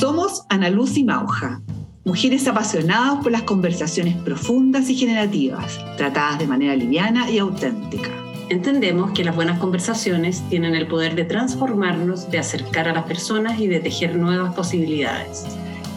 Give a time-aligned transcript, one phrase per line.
[0.00, 1.60] Somos Ana Luz y Mauja,
[2.06, 8.08] mujeres apasionadas por las conversaciones profundas y generativas, tratadas de manera liviana y auténtica.
[8.48, 13.60] Entendemos que las buenas conversaciones tienen el poder de transformarnos, de acercar a las personas
[13.60, 15.44] y de tejer nuevas posibilidades.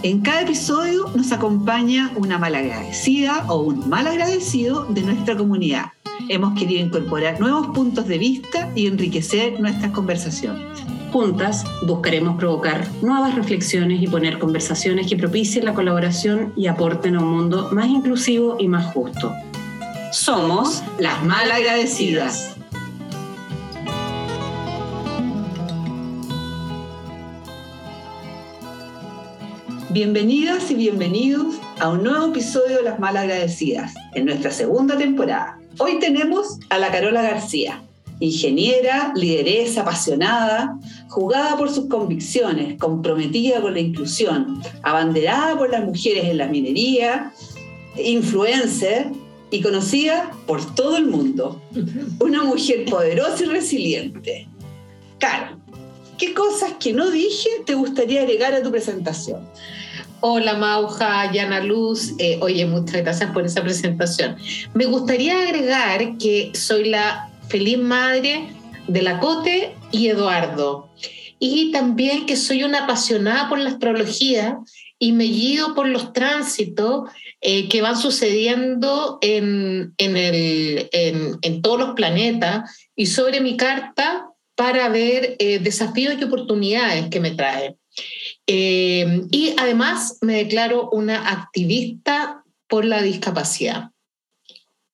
[0.02, 5.94] En cada episodio nos acompaña una malagradecida o un mal agradecido de nuestra comunidad.
[6.28, 10.84] Hemos querido incorporar nuevos puntos de vista y enriquecer nuestras conversaciones.
[11.14, 17.20] Juntas buscaremos provocar nuevas reflexiones y poner conversaciones que propicien la colaboración y aporten a
[17.20, 19.32] un mundo más inclusivo y más justo.
[20.12, 22.56] Somos las malagradecidas.
[29.92, 35.60] Bienvenidas y bienvenidos a un nuevo episodio de Las Malagradecidas, en nuestra segunda temporada.
[35.78, 37.84] Hoy tenemos a la Carola García,
[38.24, 46.26] ingeniera, lideresa, apasionada, jugada por sus convicciones, comprometida con la inclusión, abanderada por las mujeres
[46.26, 47.34] en la minería,
[47.98, 49.12] influencer
[49.52, 51.62] y conocida por todo el mundo.
[52.22, 54.48] Una mujer poderosa y resiliente.
[55.20, 55.58] Caro,
[56.18, 59.42] ¿qué cosas que no dije te gustaría agregar a tu presentación?
[60.22, 62.14] Hola Mauja, Yana Luz.
[62.18, 64.38] Eh, oye, muchas gracias por esa presentación.
[64.74, 68.50] Me gustaría agregar que soy la feliz madre
[68.88, 70.90] de la Cote y Eduardo.
[71.40, 74.60] Y también que soy una apasionada por la astrología
[74.98, 77.10] y me guío por los tránsitos
[77.42, 84.88] eh, que van sucediendo en, el, en, todos los planetas y sobre mi carta para
[84.88, 87.76] ver eh, desafíos y oportunidades que me trae.
[88.48, 93.92] Eh, y además me declaro una activista por la discapacidad.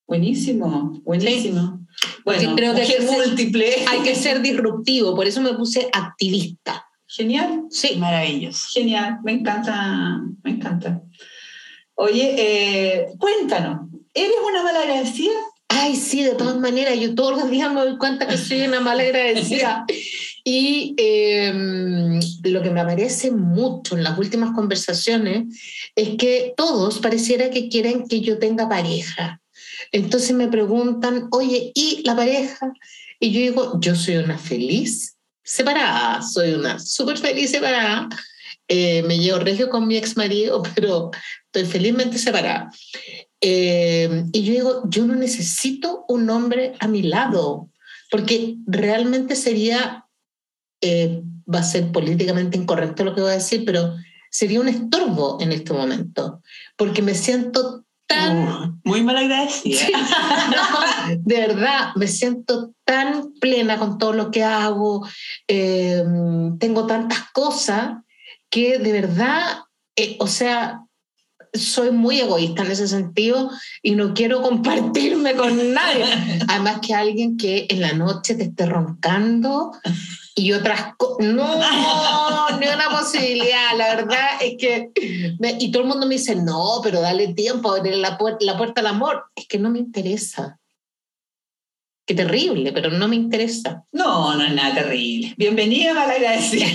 [0.07, 1.85] Buenísimo, buenísimo.
[2.25, 3.71] Bueno, creo que hay que, múltiple.
[3.71, 6.85] Ser, hay que ser disruptivo, por eso me puse activista.
[7.07, 7.63] Genial.
[7.69, 7.95] Sí.
[7.97, 8.67] Maravilloso.
[8.71, 11.01] Genial, me encanta, me encanta.
[11.95, 15.33] Oye, eh, cuéntanos, ¿eres una mala agradecida?
[15.67, 18.79] Ay, sí, de todas maneras, yo todos los días me doy cuenta que soy una
[18.79, 19.85] mala agradecida.
[20.43, 25.45] Y em, lo que me aparece mucho en las últimas conversaciones
[25.95, 29.41] es que todos pareciera que quieren que yo tenga pareja.
[29.91, 32.73] Entonces me preguntan, oye, ¿y la pareja?
[33.19, 38.09] Y yo digo, yo soy una feliz separada, soy una súper feliz separada.
[38.67, 41.11] Eh, me llevo regio con mi ex marido, pero
[41.45, 42.71] estoy felizmente separada.
[43.41, 47.69] Eh, y yo digo, yo no necesito un hombre a mi lado,
[48.11, 50.05] porque realmente sería
[50.81, 51.21] eh,
[51.53, 53.95] va a ser políticamente incorrecto lo que voy a decir, pero
[54.29, 56.41] sería un estorbo en este momento,
[56.77, 58.37] porque me siento tan...
[58.37, 59.87] Uh, muy mal agradecida.
[61.17, 65.07] de verdad, me siento tan plena con todo lo que hago,
[65.47, 66.03] eh,
[66.59, 67.99] tengo tantas cosas
[68.49, 69.59] que de verdad,
[69.95, 70.81] eh, o sea,
[71.53, 73.49] soy muy egoísta en ese sentido
[73.81, 76.05] y no quiero compartirme con nadie.
[76.47, 79.71] Además que alguien que en la noche te esté roncando
[80.35, 81.27] y otras cosas.
[81.27, 81.45] No,
[82.89, 83.75] posibilidad.
[83.77, 84.91] La verdad es que.
[85.59, 88.81] y todo el mundo me dice, no, pero dale tiempo abrir la, puerta, la puerta
[88.81, 89.25] al amor.
[89.35, 90.59] Es que no me interesa.
[92.05, 93.83] Qué terrible, pero no me interesa.
[93.91, 95.35] No, no es nada terrible.
[95.37, 96.67] Bienvenida a la gracia.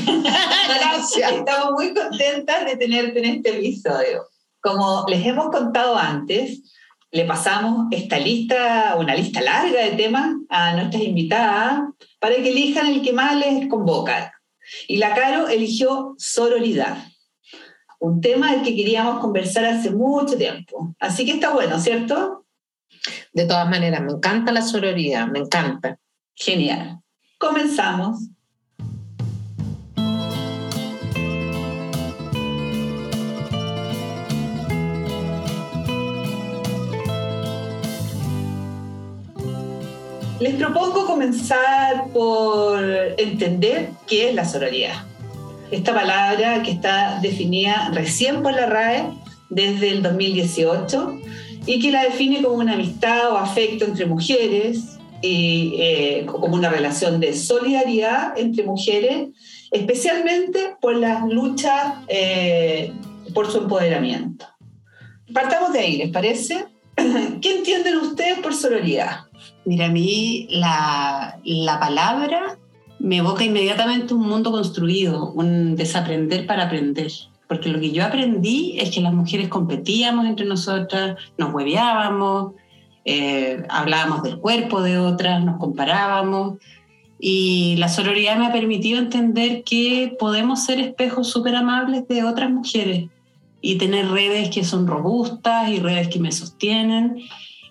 [0.69, 1.32] Gracias.
[1.32, 4.28] Estamos muy contentas de tenerte en este episodio.
[4.60, 6.62] Como les hemos contado antes,
[7.14, 11.81] le pasamos esta lista, una lista larga de temas a nuestras invitadas
[12.19, 14.33] para que elijan el que más les convoca.
[14.88, 16.98] Y la Caro eligió sororidad,
[17.98, 20.94] un tema del que queríamos conversar hace mucho tiempo.
[20.98, 22.47] Así que está bueno, ¿cierto?
[23.32, 25.98] De todas maneras, me encanta la sororidad, me encanta.
[26.34, 27.00] Genial.
[27.38, 28.28] Comenzamos.
[40.44, 42.84] Les propongo comenzar por
[43.16, 45.06] entender qué es la sororidad.
[45.70, 49.06] Esta palabra que está definida recién por la RAE
[49.49, 51.19] desde el 2018
[51.64, 56.69] y que la define como una amistad o afecto entre mujeres y eh, como una
[56.69, 59.29] relación de solidaridad entre mujeres,
[59.70, 62.93] especialmente por las luchas eh,
[63.32, 64.44] por su empoderamiento.
[65.32, 66.67] Partamos de ahí, ¿les parece?
[67.41, 69.26] ¿Qué entienden ustedes por sororidad?
[69.64, 72.58] Mira, a mí la, la palabra
[72.99, 77.11] me evoca inmediatamente un mundo construido, un desaprender para aprender.
[77.49, 82.55] Porque lo que yo aprendí es que las mujeres competíamos entre nosotras, nos hueveábamos,
[83.05, 86.58] eh, hablábamos del cuerpo de otras, nos comparábamos.
[87.19, 92.50] Y la sororidad me ha permitido entender que podemos ser espejos súper amables de otras
[92.50, 93.08] mujeres
[93.66, 97.22] y tener redes que son robustas y redes que me sostienen.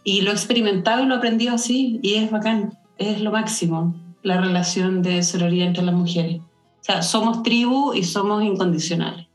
[0.03, 3.95] Y lo he experimentado y lo he aprendido así y es bacán, es lo máximo,
[4.23, 6.37] la relación de sororidad entre las mujeres.
[6.39, 9.27] O sea, somos tribu y somos incondicionales.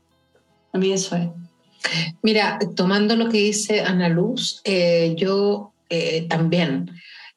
[0.73, 1.29] A mí eso es.
[2.21, 6.91] Mira, tomando lo que dice Ana Luz, eh, yo eh, también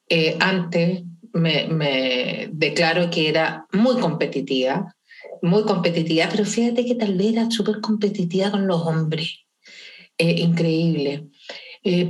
[0.08, 4.96] eh, antes me, declaro que era muy competitiva,
[5.42, 9.40] muy competitiva, pero fíjate que tal vez era súper competitiva con los hombres.
[10.18, 11.28] increíble.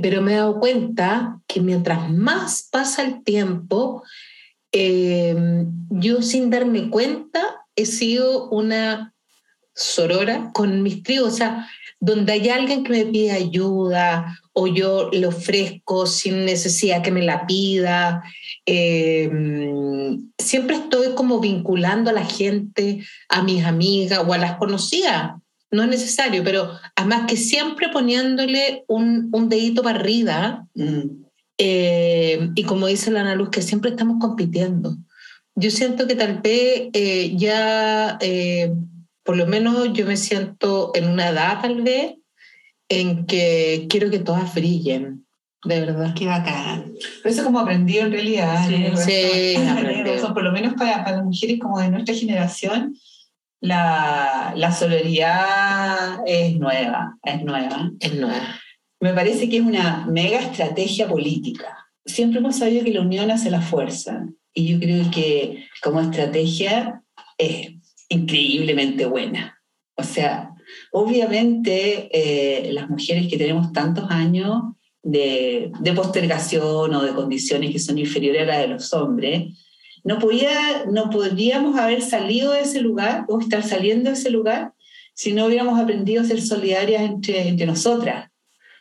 [0.01, 4.03] pero me he dado cuenta que mientras más pasa el tiempo,
[4.71, 9.13] yo sin darme cuenta he sido una
[9.75, 11.33] sorora con mis tribus.
[11.33, 11.67] O sea,
[11.99, 17.23] donde hay alguien que me pide ayuda o yo le ofrezco sin necesidad que me
[17.23, 18.23] la pida.
[18.65, 25.33] Em, siempre estoy como vinculando a la gente, a mis amigas o a las conocidas.
[25.71, 30.67] No es necesario, pero además que siempre poniéndole un, un dedito para arriba.
[30.75, 31.23] Mm.
[31.57, 34.95] Eh, y como dice la Ana Luz, que siempre estamos compitiendo.
[35.55, 38.71] Yo siento que tal vez eh, ya eh,
[39.23, 42.15] por lo menos yo me siento en una edad tal vez
[42.89, 45.25] en que quiero que todas brillen,
[45.63, 46.13] de verdad.
[46.13, 46.93] Qué bacán.
[47.21, 48.67] Pero eso como aprendido en realidad.
[48.95, 49.55] Sí,
[50.33, 52.95] por lo menos para, para, las mujeres como de nuestra generación,
[53.61, 57.91] la, la sororidad es nueva, es nueva.
[57.99, 58.59] Es nueva.
[58.99, 61.77] Me parece que es una mega estrategia política.
[62.05, 64.25] Siempre hemos sabido que la unión hace la fuerza.
[64.53, 67.01] Y yo creo que como estrategia
[67.37, 67.73] es
[68.09, 69.59] increíblemente buena.
[69.95, 70.52] O sea,
[70.93, 74.61] obviamente eh, las mujeres que tenemos tantos años
[75.01, 79.57] de, postergación o de condiciones que son inferiores a las de los hombres,
[80.03, 84.73] no, podía, no podríamos haber salido de ese lugar o estar saliendo de ese lugar
[85.15, 88.29] si no hubiéramos aprendido a ser solidarias entre, entre nosotras.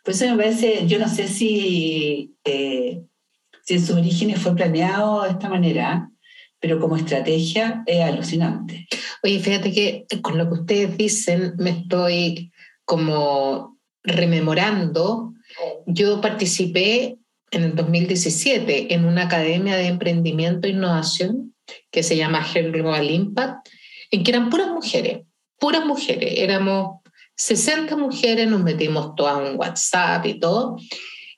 [0.05, 3.03] Por eso me parece, yo no sé si, eh,
[3.65, 6.12] si en sus orígenes fue planeado de esta manera,
[6.63, 8.87] pero como estrategia es alucinante.
[9.25, 12.53] Oye, fíjate que con lo que ustedes dicen me estoy
[12.85, 15.33] como rememorando.
[15.87, 17.19] Yo participé
[17.51, 21.53] en el 2017 en una academia de emprendimiento e innovación
[21.91, 23.69] que se llama Global Impact,
[24.13, 25.23] en que eran puras mujeres,
[25.59, 26.35] puras mujeres.
[26.37, 27.01] Éramos
[27.35, 30.77] 60 mujeres, nos metimos todas en WhatsApp y todo,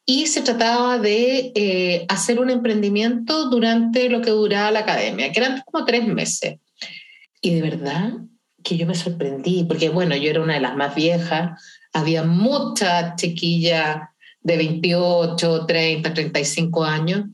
[0.06, 5.40] y se trataba de eh, hacer un emprendimiento durante lo que duraba la academia, que
[5.40, 6.58] eran como tres meses.
[7.40, 8.12] Y de verdad
[8.62, 11.62] que yo me sorprendí, porque bueno, yo era una de las más viejas,
[11.92, 13.98] había muchas chiquillas
[14.40, 17.24] de 28, 30, 35 años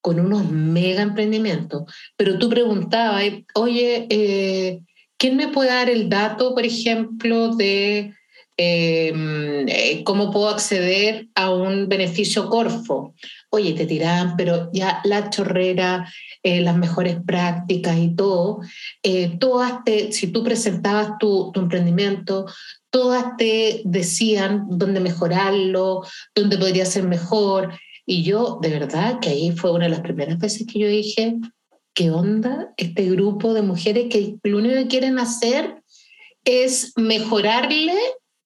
[0.00, 1.82] con unos mega emprendimientos,
[2.16, 3.22] pero tú preguntabas,
[3.54, 4.80] oye, eh,
[5.18, 8.14] ¿quién me puede dar el dato, por ejemplo, de
[8.62, 13.14] eh, ¿cómo puedo acceder a un beneficio Corfo?
[13.50, 16.12] Oye, te tiran, pero ya la chorrera,
[16.42, 18.60] eh, las mejores prácticas y todo,
[19.02, 22.46] eh, todas te, si tú presentabas tu, tu emprendimiento,
[22.90, 26.02] todas te decían dónde mejorarlo,
[26.34, 27.78] dónde podría ser mejor.
[28.04, 31.36] Y yo, de verdad, que ahí fue una de las primeras veces que yo dije,
[31.94, 35.82] ¿qué onda este grupo de mujeres que lo único que quieren hacer
[36.44, 37.94] es mejorarle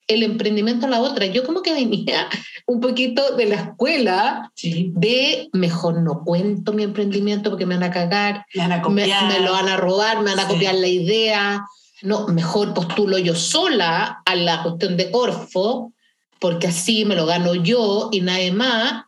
[0.06, 1.26] el emprendimiento a la otra.
[1.26, 2.28] Yo como que venía
[2.66, 7.90] un poquito de la escuela de mejor no cuento mi emprendimiento porque me van a
[7.90, 9.28] cagar, me, van a copiar.
[9.28, 11.64] me, lo van a robar, me van a copiar la idea.
[12.02, 15.92] No, mejor postulo yo sola a la cuestión de Corfo
[16.38, 19.04] porque así me lo gano yo y nadie más.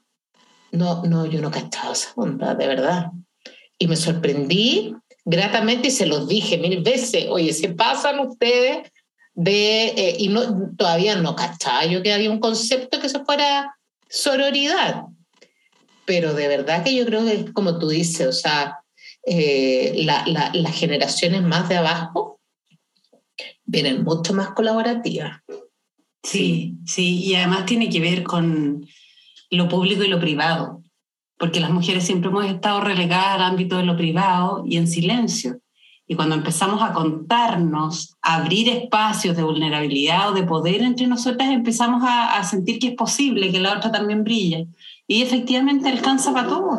[0.73, 3.11] No, no, yo no cachaba esa onda, de verdad.
[3.79, 8.91] Y me sorprendí gratamente y se los dije mil veces, oye, se pasan ustedes
[9.37, 13.77] de, eh, y no, todavía no cachaba yo que había un concepto que se fuera
[14.09, 15.05] sororidad,
[16.07, 18.81] pero de verdad que yo creo que como tú dices, o sea,
[19.27, 22.41] eh, las generaciones más de abajo
[23.65, 25.43] vienen mucho más colaborativas.
[26.23, 28.87] Sí, sí, y además tiene que ver con
[29.51, 30.83] lo público y lo privado,
[31.39, 35.61] porque las mujeres siempre hemos estado relegadas al ámbito de lo privado y en silencio.
[36.09, 41.51] Y cuando empezamos a contarnos, a abrir espacios de vulnerabilidad o de poder entre nosotras,
[41.51, 44.69] empezamos a, sentir que es posible que la otra también brille.
[45.09, 46.79] Y efectivamente alcanza para todos.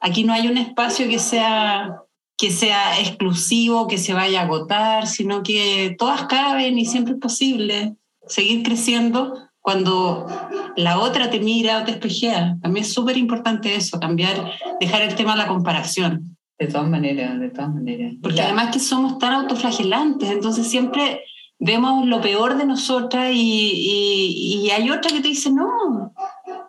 [0.00, 2.02] Aquí no hay un espacio que sea,
[2.36, 7.20] que sea exclusivo, que se vaya a agotar, sino que todas caben y siempre es
[7.20, 7.94] posible
[8.26, 10.26] seguir creciendo cuando
[10.74, 12.56] la otra te mira o te espejea.
[12.62, 17.40] También es súper importante eso, cambiar, dejar el tema de la comparación De todas maneras,
[17.40, 18.14] de todas maneras.
[18.22, 21.22] Porque La- además que somos tan autoflagelantes, entonces siempre
[21.58, 26.12] vemos lo peor de nosotras y, y, y hay otra que te dice, no,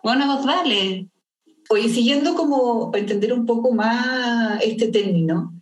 [0.02, 1.08] bueno, vos dale.
[1.68, 5.52] Oye, siguiendo como para entender un poco más este término,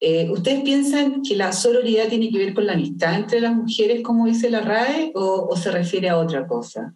[0.00, 4.02] eh, ¿ustedes piensan que la sororidad tiene que ver con la amistad entre las mujeres,
[4.02, 6.94] como dice la RAE, o, o se refiere a otra cosa?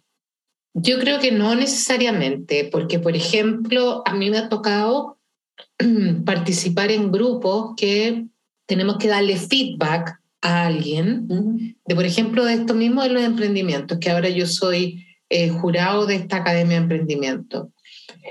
[0.73, 5.14] Yo creo que no necesariamente, porque por ejemplo, a mí me ha tocado
[6.25, 8.25] participar en grupos que
[8.65, 11.27] tenemos que darle feedback a alguien,
[11.85, 16.05] de por ejemplo, de esto mismo de los emprendimientos, que ahora yo soy eh, jurado
[16.05, 17.71] de esta Academia de Emprendimiento.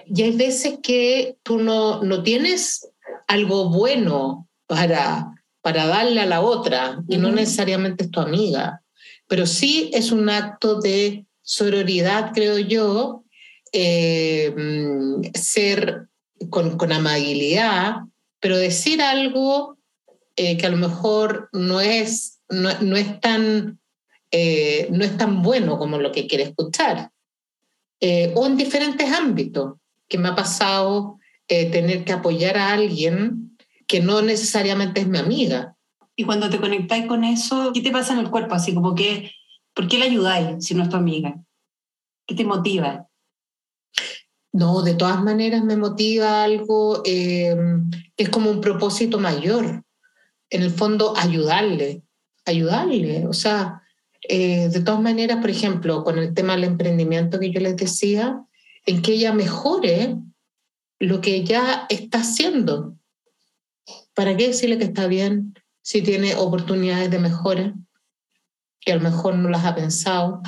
[0.07, 2.89] Y hay veces que tú no, no tienes
[3.27, 8.81] algo bueno para, para darle a la otra, y no necesariamente es tu amiga,
[9.27, 13.25] pero sí es un acto de sororidad, creo yo,
[13.73, 16.09] eh, mm, ser
[16.51, 17.97] con, amabilidad,
[18.41, 19.79] pero decir algo
[20.37, 23.79] eh, que a lo mejor no es, no, no es tan,
[24.31, 27.11] eh, no es tan bueno como lo que quiere escuchar.
[28.01, 29.75] Eh, o en diferentes ámbitos,
[30.09, 35.77] que me ha pasado tener que apoyar a alguien que no necesariamente es mi amiga.
[36.17, 38.55] Y cuando te conectáis con eso, ¿qué te pasa en el cuerpo?
[38.55, 39.31] Así como que,
[39.75, 41.37] ¿por qué la ayudáis si no es tu amiga?
[42.27, 43.09] ¿Qué te motiva?
[44.55, 47.57] No, de todas maneras me motiva algo eh,
[48.17, 49.83] que es como un propósito mayor.
[50.49, 52.05] En el fondo, ayudarle,
[52.45, 53.27] ayudarle.
[53.27, 53.83] O sea,
[54.29, 58.45] eh, de todas maneras, por ejemplo, con el tema del emprendimiento que yo les decía,
[58.87, 60.19] en que ella mejore
[61.01, 62.95] lo que ya está haciendo.
[64.15, 67.75] ¿Para qué decirle que está bien si tiene oportunidades de mejora
[68.79, 70.43] que a lo mejor no las ha pensado?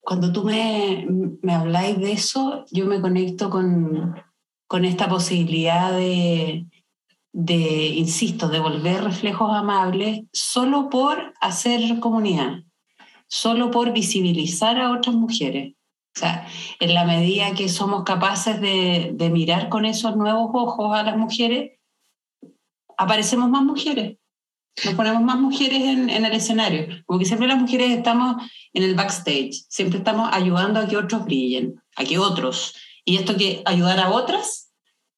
[0.00, 1.06] Cuando tú me,
[1.42, 4.14] me habláis de eso, yo me conecto con,
[4.66, 6.66] con esta posibilidad de,
[7.32, 12.64] de, insisto, de volver reflejos amables solo por hacer comunidad,
[13.28, 15.74] solo por visibilizar a otras mujeres.
[16.16, 16.46] O sea,
[16.80, 21.16] en la medida que somos capaces de, de mirar con esos nuevos ojos a las
[21.16, 21.78] mujeres,
[22.96, 24.19] aparecemos más mujeres.
[24.84, 26.86] Nos ponemos más mujeres en, en, el escenario.
[27.04, 28.36] Como que siempre las mujeres estamos
[28.72, 32.74] en el backstage, siempre estamos ayudando a que otros brillen, a que otros.
[33.04, 34.70] Y esto que ayudar a otras,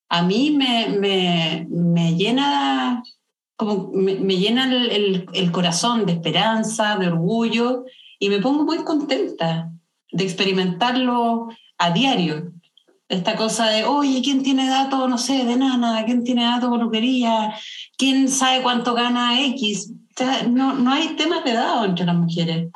[0.09, 3.03] a mí me, me, me llena,
[3.57, 7.85] como me, me llena el, el, el, corazón de esperanza, de orgullo,
[8.19, 9.71] y me pongo muy contenta
[10.11, 12.53] de experimentarlo a diario.
[13.13, 16.03] Esta cosa de, oye, ¿quién tiene datos, no sé, de nana?
[16.07, 17.53] ¿Quién tiene datos de peluquería?
[17.99, 19.93] ¿Quién sabe cuánto gana X?
[20.49, 22.71] No, no hay temas de datos entre las mujeres.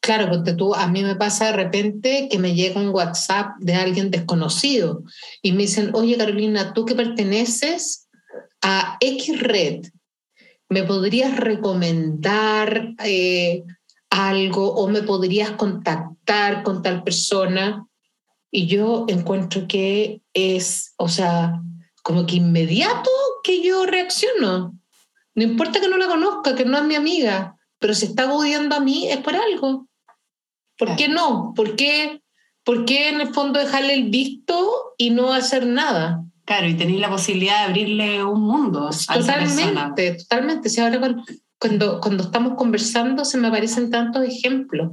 [0.00, 3.74] Claro, porque tú, a mí me pasa de repente que me llega un WhatsApp de
[3.74, 5.02] alguien desconocido
[5.40, 8.10] y me dicen, oye Carolina, tú que perteneces
[8.60, 9.86] a X red,
[10.68, 13.62] ¿me podrías recomendar eh,
[14.10, 17.86] algo o me podrías contactar con tal persona?
[18.56, 21.60] Y yo encuentro que es, o sea,
[22.04, 23.10] como que inmediato
[23.42, 24.78] que yo reacciono.
[25.34, 28.76] No importa que no la conozca, que no es mi amiga, pero si está agudiendo
[28.76, 29.88] a mí es por algo.
[30.78, 31.52] ¿Por qué no?
[31.56, 32.22] ¿Por qué,
[32.62, 36.22] ¿Por qué en el fondo dejarle el visto y no hacer nada?
[36.44, 38.88] Claro, y tenéis la posibilidad de abrirle un mundo.
[39.08, 40.68] A totalmente, esa totalmente.
[40.68, 41.00] Si ahora
[41.58, 44.92] cuando, cuando estamos conversando se me aparecen tantos ejemplos.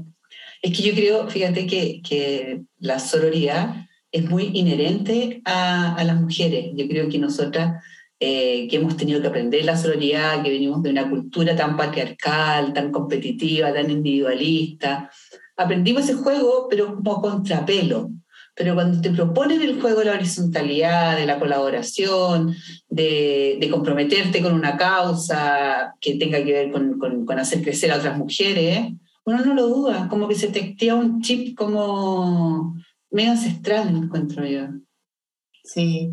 [0.62, 6.20] Es que yo creo, fíjate que, que la sororidad es muy inherente a, a, las
[6.20, 6.72] mujeres.
[6.76, 7.82] Yo creo que nosotras
[8.24, 12.72] eh, que hemos tenido que aprender la sororidad, que venimos de una cultura tan patriarcal,
[12.72, 15.10] tan competitiva, tan individualista,
[15.58, 18.12] aprendimos ese juego, pero como contrapelo.
[18.54, 22.56] Pero cuando te proponen el juego de la horizontalidad, de la colaboración,
[22.90, 27.92] de, de comprometerte con una causa que tenga que ver con, con, con hacer crecer
[27.92, 28.92] a otras mujeres,
[29.26, 32.76] uno no lo duda, como que se te activa un chip como
[33.12, 34.68] medio ancestral, encuentro yo.
[35.64, 36.12] Sí.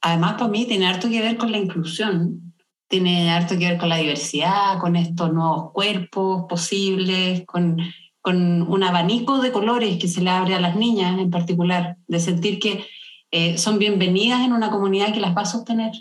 [0.00, 2.54] Además, para mí tiene harto que ver con la inclusión,
[2.88, 7.78] tiene harto que ver con la diversidad, con estos nuevos cuerpos posibles, con,
[8.20, 12.20] con un abanico de colores que se le abre a las niñas en particular, de
[12.20, 12.84] sentir que
[13.30, 15.92] eh, son bienvenidas en una comunidad que las va a sostener.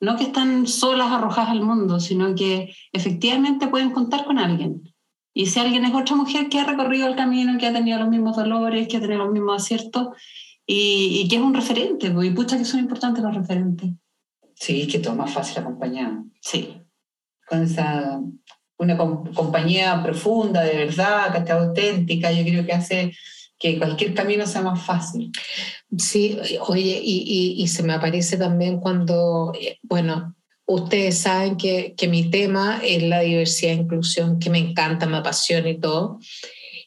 [0.00, 4.89] No que están solas arrojadas al mundo, sino que efectivamente pueden contar con alguien.
[5.32, 8.08] Y si alguien es otra mujer que ha recorrido el camino, que ha tenido los
[8.08, 10.08] mismos dolores, que ha tenido los mismos aciertos,
[10.66, 13.90] y, y que es un referente, pues, y pucha que son importantes los referentes.
[14.54, 16.24] Sí, es que todo más fácil acompañado.
[16.40, 16.76] Sí.
[17.48, 18.20] Con esa,
[18.78, 23.12] una com compañía profunda, de verdad, que está auténtica, yo creo que hace
[23.58, 25.30] que cualquier camino sea más fácil.
[25.96, 30.34] Sí, oye, y, y, y se me aparece también cuando, bueno,
[30.70, 35.16] ustedes saben que, que mi tema es la diversidad e inclusión, que me encanta, me
[35.16, 36.20] apasiona y todo.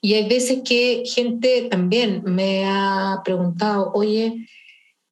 [0.02, 4.48] Y hay veces que gente también me ha preguntado, oye,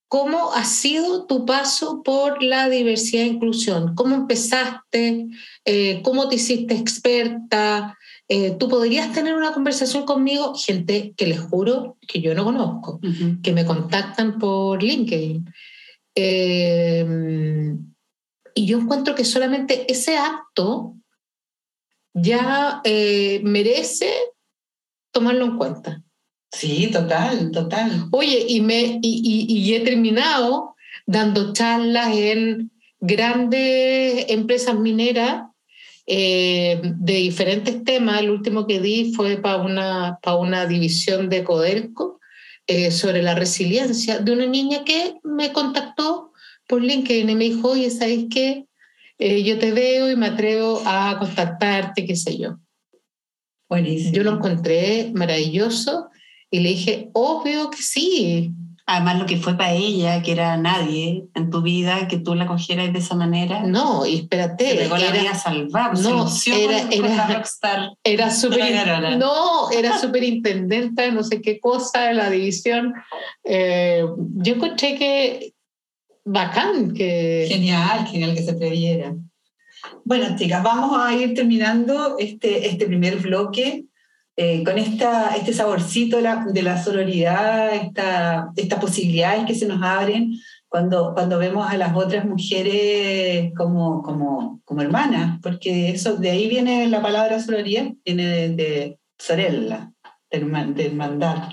[0.07, 3.93] ¿cómo ha sido tu paso por la diversidad e inclusión?
[3.95, 5.27] ¿Cómo empezaste?
[5.65, 7.97] Eh, ¿Cómo te hiciste experta?
[8.29, 10.53] Eh, ¿Tú podrías tener una conversación conmigo?
[10.55, 13.01] Gente que les juro que yo no conozco,
[13.43, 15.45] que me contactan por LinkedIn.
[16.15, 17.75] Eh,
[18.55, 20.95] y yo encuentro que solamente ese acto
[22.13, 24.13] ya merece
[25.11, 26.03] tomarlo en cuenta.
[26.51, 28.07] Sí, total, total.
[28.11, 35.45] Oye, y, me, y, y, he terminado dando charlas en grandes empresas mineras
[36.05, 38.19] eh, de diferentes temas.
[38.19, 42.19] El último que di fue para una, para una división de Codelco
[42.67, 46.30] eh, sobre la resiliencia de una niña que me contactó
[46.71, 48.65] por LinkedIn y me dijo, oye, ¿sabes qué?
[49.19, 52.59] Eh, yo te veo y me atrevo a contactarte, qué sé yo.
[54.13, 56.07] Yo lo encontré maravilloso
[56.49, 58.53] y le dije, obvio que sí.
[58.85, 62.47] Además, lo que fue para ella, que era nadie en tu vida, que tú la
[62.47, 63.63] cogieras de esa manera.
[63.63, 64.75] No, y espérate.
[64.75, 65.99] Te la vida salvar.
[65.99, 67.43] No, era, era,
[68.03, 72.93] era super, no, era superintendenta de no sé qué cosa de la división.
[73.43, 75.53] Eh, yo encontré que
[76.23, 77.45] bacán que...
[77.47, 79.15] Genial, genial que se previera.
[80.03, 83.85] Bueno, chicas, vamos a ir terminando este, este primer bloque
[84.37, 89.67] eh, con esta, este saborcito de la, de la sororidad, esta, estas posibilidades que se
[89.67, 90.33] nos abren
[90.67, 96.47] cuando, cuando vemos a las otras mujeres como, como, como hermanas, porque eso, de ahí
[96.47, 99.91] viene la palabra sororidad, viene de, de sorella,
[100.31, 101.49] de, hermandad,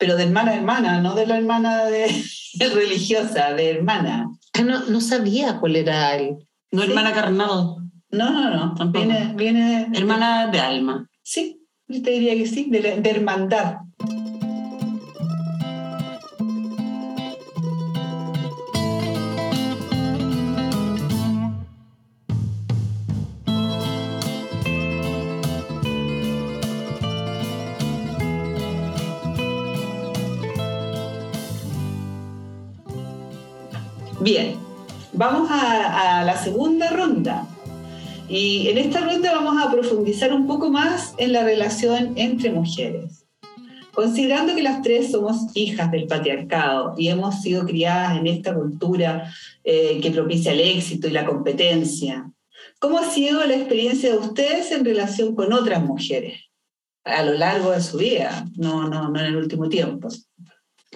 [0.00, 2.08] pero de hermana a hermana, no de la hermana de,
[2.74, 4.30] religiosa, de hermana.
[4.54, 6.38] Ah, no, no sabía cuál era el...
[6.72, 7.76] No hermana carnal.
[8.10, 8.74] No, no, no.
[8.74, 9.04] Tampoco.
[9.04, 9.88] Viene, viene.
[9.92, 11.06] Hermana de alma.
[11.22, 13.76] Sí, yo te diría que sí, de, de hermandad.
[35.20, 37.46] Vamos a, a la segunda ronda.
[38.26, 43.26] Y en esta ronda vamos a profundizar un poco más en la relación entre mujeres.
[43.92, 49.30] Considerando que las tres somos hijas del patriarcado y hemos sido criadas en esta cultura
[49.62, 52.30] eh, que propicia el éxito y la competencia,
[52.78, 56.44] ¿cómo ha sido la experiencia de ustedes en relación con otras mujeres
[57.04, 60.08] a lo largo de su vida, no, no, no en el último tiempo?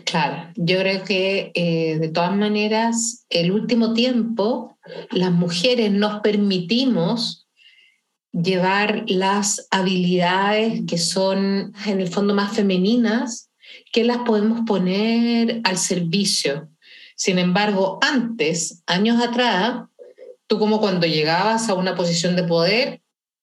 [0.04, 4.76] Claro, yo creo que eh, de todas maneras, el último tiempo
[5.10, 7.46] las mujeres nos permitimos
[8.32, 13.50] llevar las habilidades que son en el fondo más femeninas,
[13.92, 16.68] que las podemos poner al servicio.
[17.14, 19.84] Sin embargo, antes, años atrás,
[20.48, 23.02] tú como cuando llegabas a una posición de poder,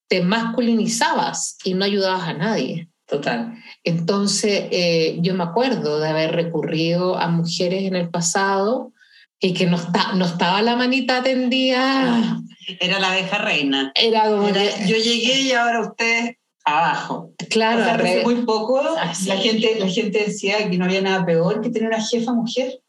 [0.10, 2.91] te masculinizabas y no ayudabas a nadie.
[3.12, 3.62] Total.
[3.84, 8.94] Entonces, eh, yo me acuerdo de haber recurrido a mujeres en el pasado
[9.38, 12.40] y que no, está, no estaba la manita tendida.
[12.80, 13.92] Era la abeja reina.
[13.96, 17.34] Era como yo llegué y ahora usted abajo.
[17.50, 21.90] Claro, muy poco la, gente, la gente decía que no había nada peor que tener
[21.90, 22.80] una jefa mujer.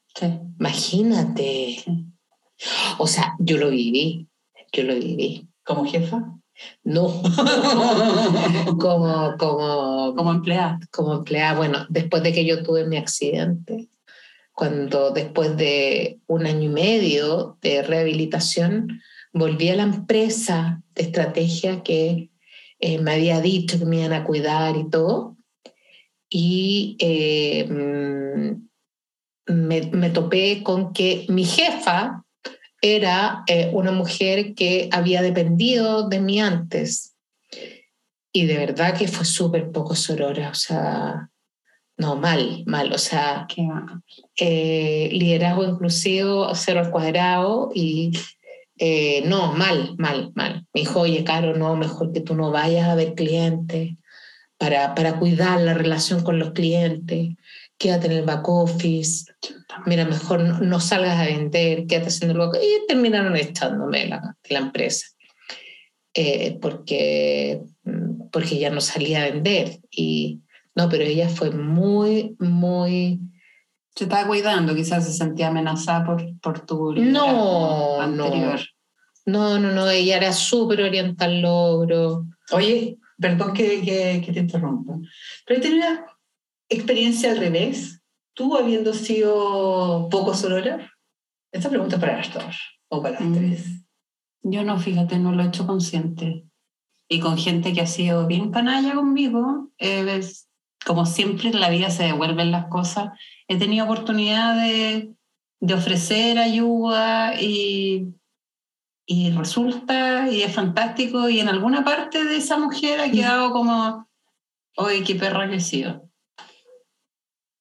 [0.61, 1.83] Imagínate.
[2.99, 4.29] O sea, yo lo viví,
[4.73, 5.49] yo lo viví.
[5.65, 6.23] ¿Como jefa?
[6.85, 7.23] No,
[8.79, 10.79] como, como, como empleada.
[10.91, 13.89] Como empleada, bueno, después de que yo tuve mi accidente,
[14.53, 19.01] cuando después de un año y medio de rehabilitación
[19.33, 22.31] volví a la empresa de estrategia que
[22.79, 25.37] eh, me había dicho que me iban a cuidar y todo.
[26.29, 28.69] Y eh, mm,
[29.47, 32.25] me, topé con que mi jefa
[32.83, 37.15] era eh, una mujer que había dependido de mí antes.
[38.33, 41.31] Y de verdad que fue súper poco sorora, o sea,
[41.97, 42.93] no, mal, mal.
[42.93, 43.47] O sea,
[44.39, 48.13] eh, liderazgo inclusivo, cero al cuadrado y
[48.79, 50.67] eh, no, mal, mal, mal.
[50.75, 53.93] Me dijo, oye, Caro, no, mejor que tú no vayas a ver clientes
[54.59, 57.37] para, para cuidar la relación con los clientes.
[57.83, 59.25] Quédate en el back office.
[59.87, 64.59] Mira, mejor no, salgas a vender, quédate haciendo el back Y terminaron echándome la, la
[64.61, 65.09] empresa.
[66.15, 67.61] Eh, porque,
[68.31, 69.81] porque ya no salía a vender.
[69.91, 70.43] Y,
[70.77, 73.19] no, pero ella fue muy, muy...
[73.97, 78.61] Se estaba cuidando, quizás se sentía amenazada por, por tu no, anterior.
[79.27, 82.27] No, no, no, ella era súper oriental logro.
[82.53, 84.99] Oye, perdón que, que, que te interrumpa,
[85.45, 86.07] pero una
[86.73, 88.03] experiencia al revés.
[88.35, 90.91] ¿Tú habiendo sido poco sorora?
[91.53, 92.57] Esta pregunta es para las dos
[92.89, 93.35] o para las Mm.
[93.35, 93.67] tres.
[94.43, 96.45] Yo no, fíjate, no lo he hecho consciente.
[97.09, 100.49] Y con gente que ha sido bien canalla conmigo, eh, es-
[100.85, 103.11] como siempre en la vida se devuelven las cosas,
[103.49, 105.13] he tenido oportunidad de,
[105.61, 108.09] de ofrecer ayuda y,
[109.07, 111.29] y resulta y es fantástico.
[111.29, 114.09] Y en alguna parte de esa mujer ha quedado como,
[114.77, 116.09] oye, qué perra que he sido.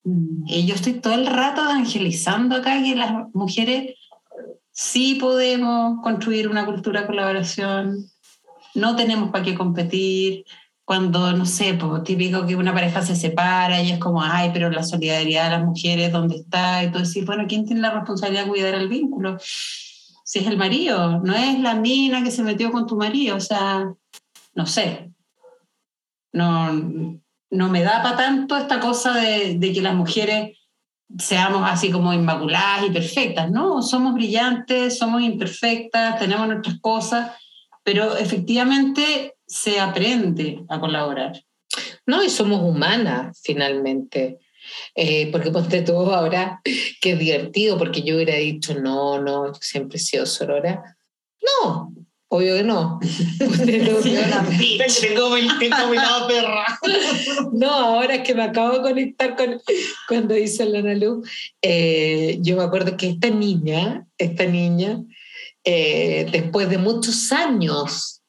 [0.04, 3.94] Y yo estoy todo el rato evangelizando acá que las mujeres
[4.72, 8.06] sí podemos construir una cultura de colaboración,
[8.74, 10.44] no tenemos para qué competir.
[10.84, 14.68] Cuando, no sé, pues, típico que una pareja se separa y es como, ay, pero
[14.68, 16.82] la solidaridad de las mujeres, ¿dónde está?
[16.82, 19.38] Y tú decís, bueno, ¿quién tiene la responsabilidad de cuidar el vínculo?
[19.38, 23.40] Si es el marido, no es la mina que se metió con tu marido, o
[23.40, 23.94] sea,
[24.54, 25.12] no sé.
[26.32, 27.21] No,
[27.52, 30.58] no me da para tanto esta cosa de, que las mujeres
[31.18, 33.82] seamos así como inmaculadas y perfectas, ¿no?
[33.82, 37.32] Somos brillantes, somos imperfectas, tenemos nuestras cosas,
[37.84, 41.44] pero efectivamente se aprende a colaborar.
[42.06, 44.38] No, y somos humanas finalmente.
[44.94, 49.98] Eh, porque ponte tú ahora, que es divertido, porque yo hubiera dicho, no, no, siempre
[49.98, 50.96] he sido sorora.
[51.64, 51.92] No,
[52.32, 52.98] obvio que no.
[55.00, 56.64] Tengo mi- tengo mi lado perra.
[57.52, 59.60] No, ahora es que me acabo de conectar con
[60.08, 61.22] cuando dice la Ana Lu,
[61.60, 65.02] eh, yo me acuerdo que esta niña, esta niña,
[65.64, 68.22] eh, después de muchos años,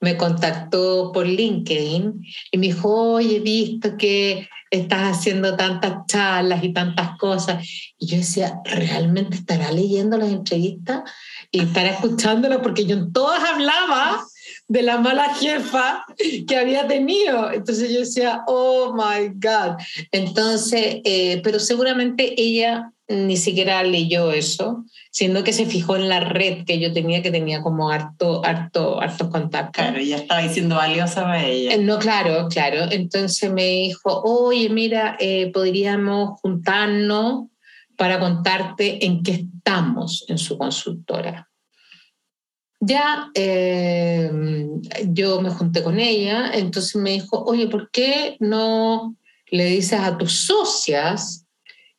[0.00, 6.62] me contactó por LinkedIn y me dijo, oye, he visto que estás haciendo tantas charlas
[6.62, 7.66] y tantas cosas.
[7.98, 11.02] Y yo decía, ¿realmente estará leyendo las entrevistas
[11.50, 12.58] y estará escuchándolas?
[12.58, 14.24] Porque yo en todas hablaba
[14.68, 16.04] de la mala jefa
[16.46, 17.50] que había tenido.
[17.52, 19.76] Entonces yo decía, oh my God.
[20.12, 26.20] Entonces, eh, pero seguramente ella ni siquiera leyó eso, sino que se fijó en la
[26.20, 29.82] red que yo tenía, que tenía como harto, harto, hartos contactos.
[29.82, 31.72] Claro, ya estaba diciendo valiosa para ella.
[31.72, 32.84] Eh, No, claro, claro.
[32.90, 37.46] Entonces me dijo, oye, mira, eh, podríamos juntarnos
[37.98, 41.50] para contarte en qué estamos en su consultora.
[42.80, 44.30] Ya eh,
[45.08, 49.16] yo me junté con ella, entonces me dijo, oye, ¿por qué no
[49.50, 51.44] le dices a tus socias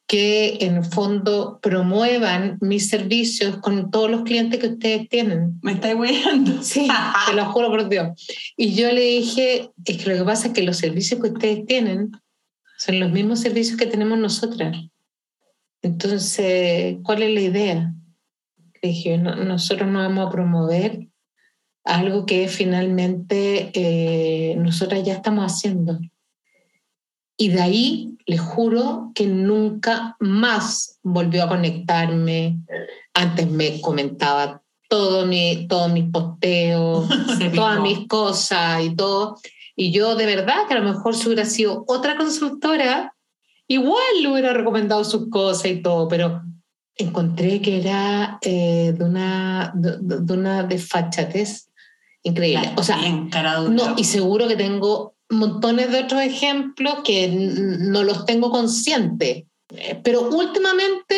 [0.08, 5.60] que en el fondo promuevan mis servicios con todos los clientes que ustedes tienen?
[5.62, 6.54] ¿Me estáis weyando?
[6.64, 6.88] Sí,
[7.28, 8.08] te lo juro por Dios.
[8.56, 11.66] Y yo le dije, es que lo que pasa es que los servicios que ustedes
[11.66, 12.12] tienen
[12.78, 14.78] son los mismos servicios que tenemos nosotras.
[15.82, 17.94] Entonces, ¿cuál es la idea?
[18.82, 21.08] Dije, "No- nosotros no vamos a promover
[21.86, 26.00] algo que finalmente eh, nosotras ya estamos haciendo.
[27.38, 32.60] Y de ahí, le juro que nunca más volvió a conectarme.
[33.14, 37.08] Antes me comentaba todo mi, todos mis posteos,
[37.56, 39.38] todas mis cosas y todo.
[39.76, 43.16] Y yo de verdad que a lo mejor si hubiera sido otra consultora,
[43.70, 46.42] igual le hubiera recomendado sus cosas y todo, pero
[46.98, 51.70] encontré que era eh, de, una, de, de una desfachatez
[52.24, 52.62] increíble.
[52.62, 52.98] Claro, o sea,
[53.70, 60.02] no, y seguro que tengo montones de otros ejemplos que no los tengo conscientes, Eh,
[60.04, 61.16] pero últimamente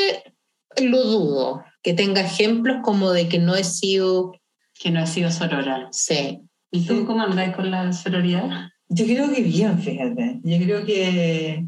[0.83, 4.33] lo dudo, que tenga ejemplos como de que no he sido,
[4.77, 5.87] que no ha sido sorora.
[5.91, 8.69] sí, ¿Y tú cómo andáis con la sororidad?
[8.89, 10.39] Yo creo que bien, fíjate.
[10.43, 11.65] Yo creo que,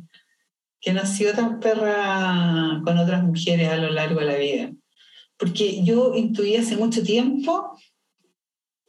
[0.84, 4.72] que no sido tan perra con otras mujeres a lo largo de la vida.
[5.38, 7.78] Porque yo intuí hace mucho tiempo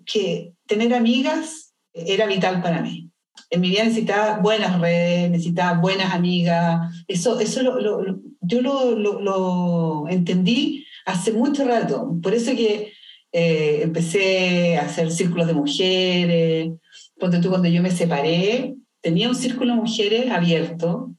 [0.05, 3.11] que tener amigas era vital para mí.
[3.51, 6.93] En mi vida necesitaba buenas redes, necesitaba buenas amigas.
[7.07, 12.17] Eso, eso lo, lo- lo- yo lo, entendí hace mucho rato.
[12.23, 12.93] Por eso que
[13.33, 16.73] eh, empecé a hacer círculos de mujeres.
[17.19, 21.15] Ponte tú, cuando yo me separé, tenía un círculo de mujeres abierto,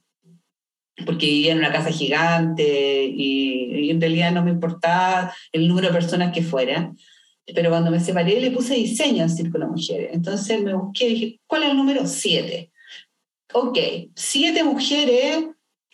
[1.06, 5.88] porque vivía en una casa gigante y, y en realidad no me importaba el número
[5.88, 6.94] de personas que fuera.
[7.54, 10.12] Pero cuando me separé le puse diseño al círculo mujeres.
[10.14, 12.08] Entonces me busqué y dije, ¿cuál es el número?
[12.08, 12.72] Siete.
[13.54, 13.78] Ok,
[14.16, 15.46] siete mujeres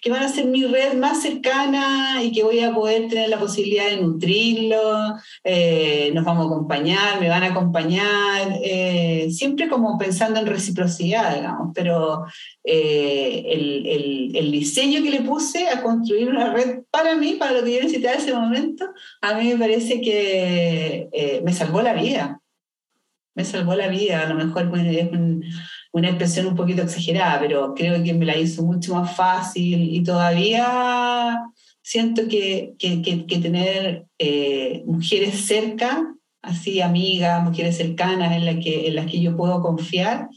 [0.02, 3.40] que van a ser mi red más cercana y que voy a poder tener la
[3.40, 10.00] posibilidad de nutrirlo, eh, nos vamos a acompañar, me van a acompañar, eh, siempre como
[10.00, 12.26] pensando en reciprocidad, digamos, pero
[12.64, 17.64] eh, el, el, diseño que le puse a construir una red para mí, para lo
[17.64, 18.90] que yo necesitaba en ese momento,
[19.22, 22.42] a mí me parece que me salvó la vida.
[23.34, 25.42] Me salvó la vida, a lo mejor es un,
[25.92, 30.04] una expresión un poquito exagerada, pero creo que me la hizo mucho más fácil y
[30.04, 31.40] todavía
[31.82, 38.88] siento que, que, que, tener eh, mujeres cerca, así amigas, mujeres cercanas en, la que,
[38.88, 40.30] en las que yo puedo confiar,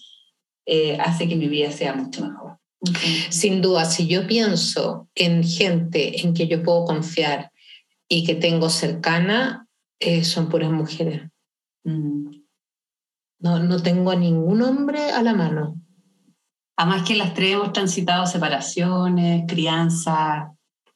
[0.66, 2.58] eh, hace que mi vida sea mucho mejor.
[3.30, 7.50] Sin duda, si yo pienso en gente en que yo puedo confiar
[8.08, 9.68] y que tengo cercana,
[10.00, 11.22] eh, son puras mujeres.
[11.84, 12.43] Mm.
[13.44, 15.76] No, no tengo a ningún hombre a la mano.
[16.78, 20.50] Además que las tres hemos transitado separaciones, crianza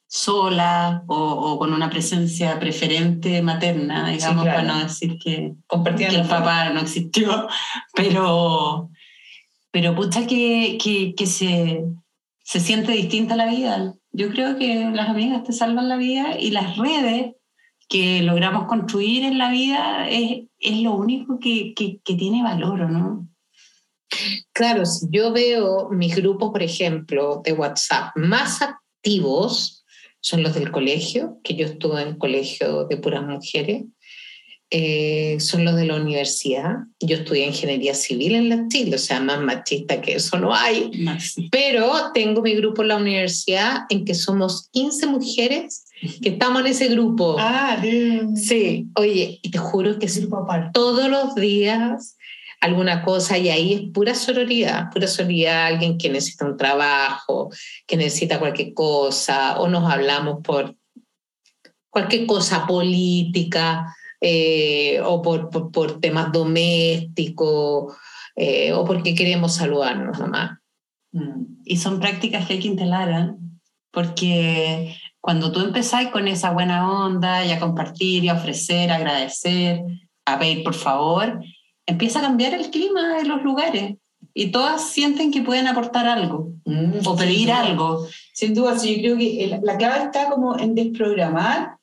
[0.07, 5.53] sola o, con una presencia preferente materna, digamos, para no decir que,
[5.95, 7.47] que el papá no existió,
[7.93, 8.89] pero,
[9.69, 11.83] pero pucha que, que, que se,
[12.43, 13.93] se siente distinta la vida.
[14.11, 17.35] Yo creo que las amigas te salvan la vida y las redes
[17.89, 23.27] que logramos construir en la vida es, es lo único que, que, tiene valor, ¿no?
[24.53, 29.85] Claro, si yo veo mis grupos, por ejemplo, de WhatsApp más activos,
[30.21, 33.85] son los del colegio, que yo estuve en colegio de puras mujeres,
[34.71, 36.75] eh, son los de la universidad.
[36.99, 40.91] Yo estudié ingeniería civil en la Chile, o sea, más machista que eso no hay.
[41.51, 45.85] Pero tengo mi grupo en la universidad en que somos 15 mujeres
[46.21, 47.35] que estamos en ese grupo.
[47.39, 47.81] Ah,
[48.35, 48.87] sí.
[48.95, 50.27] Oye, y te juro que sí,
[50.73, 52.15] todos los días
[52.61, 57.49] alguna cosa y ahí es pura sororidad, pura sororidad, alguien que necesita un trabajo,
[57.87, 60.75] que necesita cualquier cosa, o nos hablamos por
[61.89, 67.95] cualquier cosa política, eh, o por, por, temas domésticos,
[68.35, 70.59] eh, o porque queremos saludarnos nomás.
[71.11, 71.61] Mm.
[71.65, 73.35] Y son prácticas que hay que instalar, ¿eh?
[73.91, 78.95] porque cuando tú empezás con esa buena onda y a compartir y a ofrecer, a
[78.95, 79.83] agradecer,
[80.25, 81.41] a pedir por favor,
[81.85, 83.95] empieza a cambiar el clima de los lugares
[84.33, 88.07] y todas sienten que pueden aportar algo mm, o pedir algo.
[88.33, 91.77] Sin duda, yo creo que la clave está como en desprogramar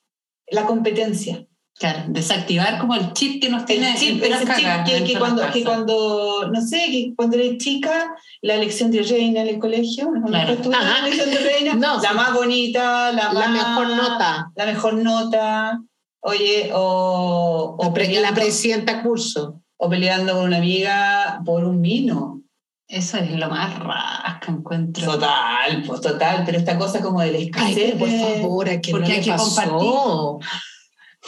[0.48, 1.45] la competencia.
[1.78, 3.90] Claro, desactivar como el chip que nos tiene.
[3.90, 8.54] El chip, ese chip que, cuando, que, cuando, no sé, que cuando eres chica, la
[8.54, 10.26] elección de reina en el colegio, ¿no?
[10.26, 14.50] la elección de reina, la más bonita, la, la mejor nota.
[14.54, 15.82] La mejor nota,
[16.20, 19.60] oye, o, o la presidenta curso.
[19.78, 22.40] O peleando con una amiga por un vino.
[22.88, 25.04] Eso es lo más rasca encuentro.
[25.04, 27.96] Total, pues total, pero esta cosa como de la escasez.
[27.96, 29.90] por favor, ¿a quién no hay que compartir?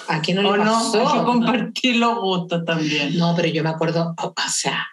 [0.08, 1.06] ¿A quién no le pasó?
[1.06, 3.18] hay que compartir los gustos también.
[3.18, 4.86] No, pero yo me acuerdo, o sea,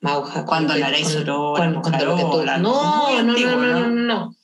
[0.00, 0.44] Mauja.
[0.44, 1.16] Cuando la erais.
[1.24, 4.36] Cuando, tú, no, no, no, no, no, no,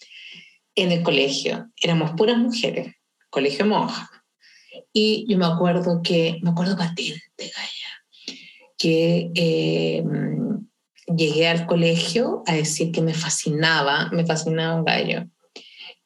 [0.74, 2.94] En el colegio, éramos puras mujeres,
[3.28, 4.08] colegio monja.
[4.92, 8.36] Y yo me acuerdo que, me acuerdo patente, Gaya,
[8.78, 10.04] que eh,
[11.14, 15.26] llegué al colegio a decir que me fascinaba, me fascinaba un gallo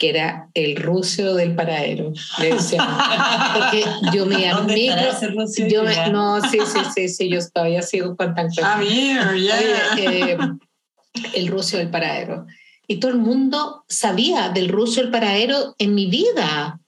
[0.03, 2.13] que era el ruso del paradero.
[2.37, 4.89] Porque yo me llamé.
[5.71, 8.63] Yo me, no, sí, sí, sí, sí, yo todavía sigo contacto.
[8.65, 9.33] Ah, mira,
[9.97, 10.37] eh,
[11.35, 12.47] el ruso del paradero.
[12.89, 16.81] Y todo el mundo sabía del ruso del paradero en mi vida.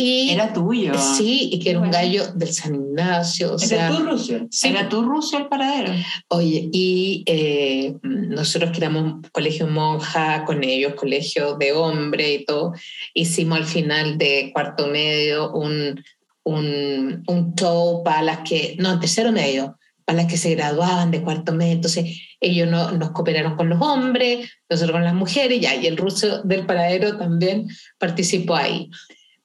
[0.00, 0.94] Y, era tuyo.
[0.96, 3.56] Sí, y que era un gallo del San Ignacio.
[3.56, 4.46] O ¿Era tu ruso?
[4.48, 4.68] Sí.
[4.68, 5.92] Era tu ruso el paradero.
[6.28, 12.74] Oye, y eh, nosotros que éramos colegio monja con ellos, colegio de hombre y todo,
[13.12, 16.00] hicimos al final de cuarto medio un,
[16.44, 21.22] un, un show para las que, no, tercero medio, para las que se graduaban de
[21.22, 21.72] cuarto medio.
[21.72, 25.96] Entonces, ellos no, nos cooperaron con los hombres, nosotros con las mujeres, ya, y el
[25.96, 27.66] ruso del paradero también
[27.98, 28.88] participó ahí.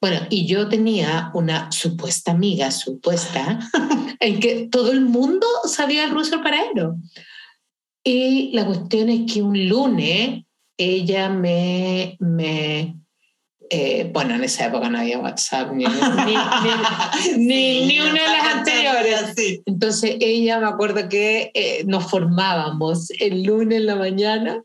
[0.04, 3.58] Bueno, y yo tenía una supuesta amiga, supuesta,
[4.20, 6.96] en que todo el mundo sabía el ruso paradero.
[8.04, 10.44] Y la cuestión es que un lunes
[10.76, 12.98] ella me, me
[13.70, 15.84] eh, bueno, en esa época no había WhatsApp ni,
[17.36, 19.62] ni, una de las anteriores.
[19.66, 24.62] Entonces ella me acuerdo que eh, nos formábamos el lunes en la mañana.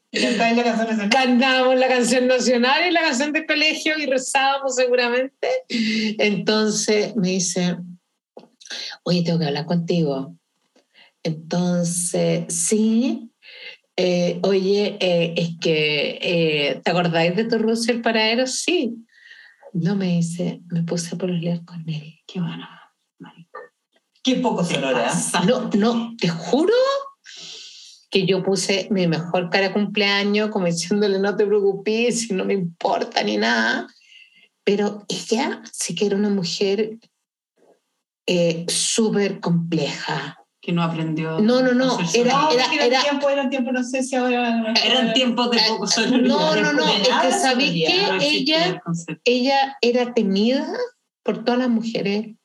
[1.10, 5.48] Cantábamos la canción nacional y la canción del colegio y rezábamos seguramente.
[5.70, 7.78] Entonces me dice,
[9.04, 10.36] oye, tengo que hablar contigo.
[11.24, 13.30] Entonces, sí,
[14.02, 18.62] eh, oye, eh, es que, eh, ¿te acordáis de tu Russell para Eros?
[18.62, 18.96] Sí.
[19.74, 22.18] No me dice, me puse a pololear con él.
[22.26, 22.66] Qué bueno.
[24.24, 25.12] Qué poco sonora.
[25.46, 26.74] No, no, te juro
[28.10, 32.46] que yo puse mi mejor cara de cumpleaños, como diciéndole, no te preocupes, si no
[32.46, 33.86] me importa ni nada.
[34.64, 37.00] Pero ella sí que era una mujer
[38.26, 40.38] eh, súper compleja.
[40.62, 41.39] Que no aprendió.
[41.39, 42.34] No, no, no, era-.
[42.34, 44.74] No, era- era- tiempos, eran tiempos, no sé si ahora...
[44.84, 46.28] Eran tiempos de poco sororidad.
[46.28, 48.82] no, no, no, es que ¿sabéis existía Ella,
[49.24, 50.67] ella era temida
[51.24, 52.36] por todas las mujeres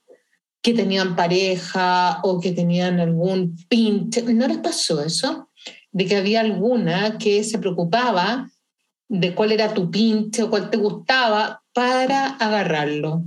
[0.63, 4.23] que tenían pareja o que tenían algún pinte.
[4.23, 5.51] ¿No les pasó eso?
[5.91, 8.51] De que había alguna que se preocupaba
[9.09, 13.25] de cuál era tu pinte o cuál te gustaba para agarrarlo.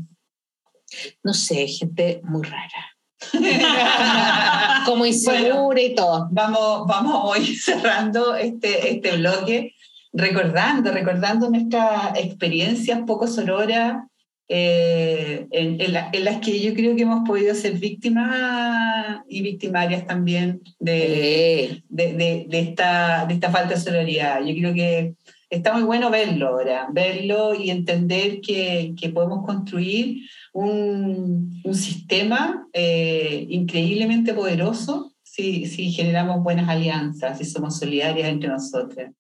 [1.24, 2.97] No sé, gente muy rara.
[4.86, 6.28] Como insegura y todo.
[6.32, 9.74] vamos, vamos hoy cerrando este, este bloque,
[10.14, 14.04] recordando, recordando nuestras experiencias poco sororas,
[14.50, 19.42] eh, en, en la- en las que yo creo que hemos podido ser víctimas y
[19.42, 24.40] victimarias también de, de, de- de esta, de esta falta de sororidad.
[24.46, 25.16] Yo creo que
[25.50, 30.22] está muy bueno verlo ahora, verlo y entender que, que podemos construir
[30.58, 38.50] un, un sistema eh, increíblemente poderoso si, si generamos buenas alianzas, si somos solidarias entre
[38.50, 39.12] nosotras.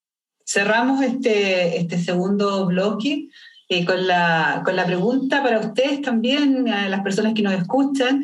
[0.44, 3.28] Cerramos este, este segundo bloque
[3.70, 8.24] eh, con, la, con la pregunta para ustedes también, a las personas que nos escuchan,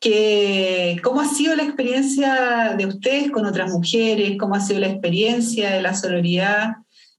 [0.00, 4.88] que cómo ha sido la experiencia de ustedes con otras mujeres, cómo ha sido la
[4.88, 6.76] experiencia de la sororidad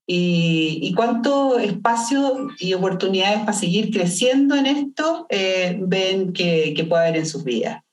[0.10, 7.08] y, cuánto espacio y oportunidades para seguir creciendo en esto eh, ven que, que puede
[7.08, 7.84] haber en sus vidas.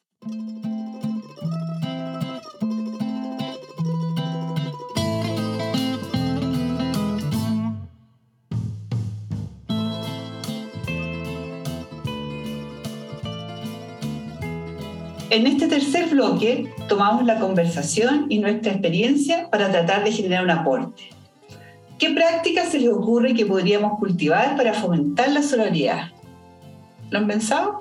[15.30, 20.50] En este tercer bloque tomamos la conversación y nuestra experiencia para tratar de generar un
[20.50, 21.10] aporte.
[21.98, 26.10] ¿Qué prácticas se les ocurre que podríamos cultivar para fomentar la sororidad?
[27.10, 27.78] ¿Lo han pensado?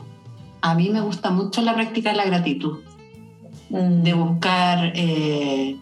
[0.61, 2.79] A mí me gusta mucho la práctica de la gratitud,
[3.69, 5.77] de buscar eh,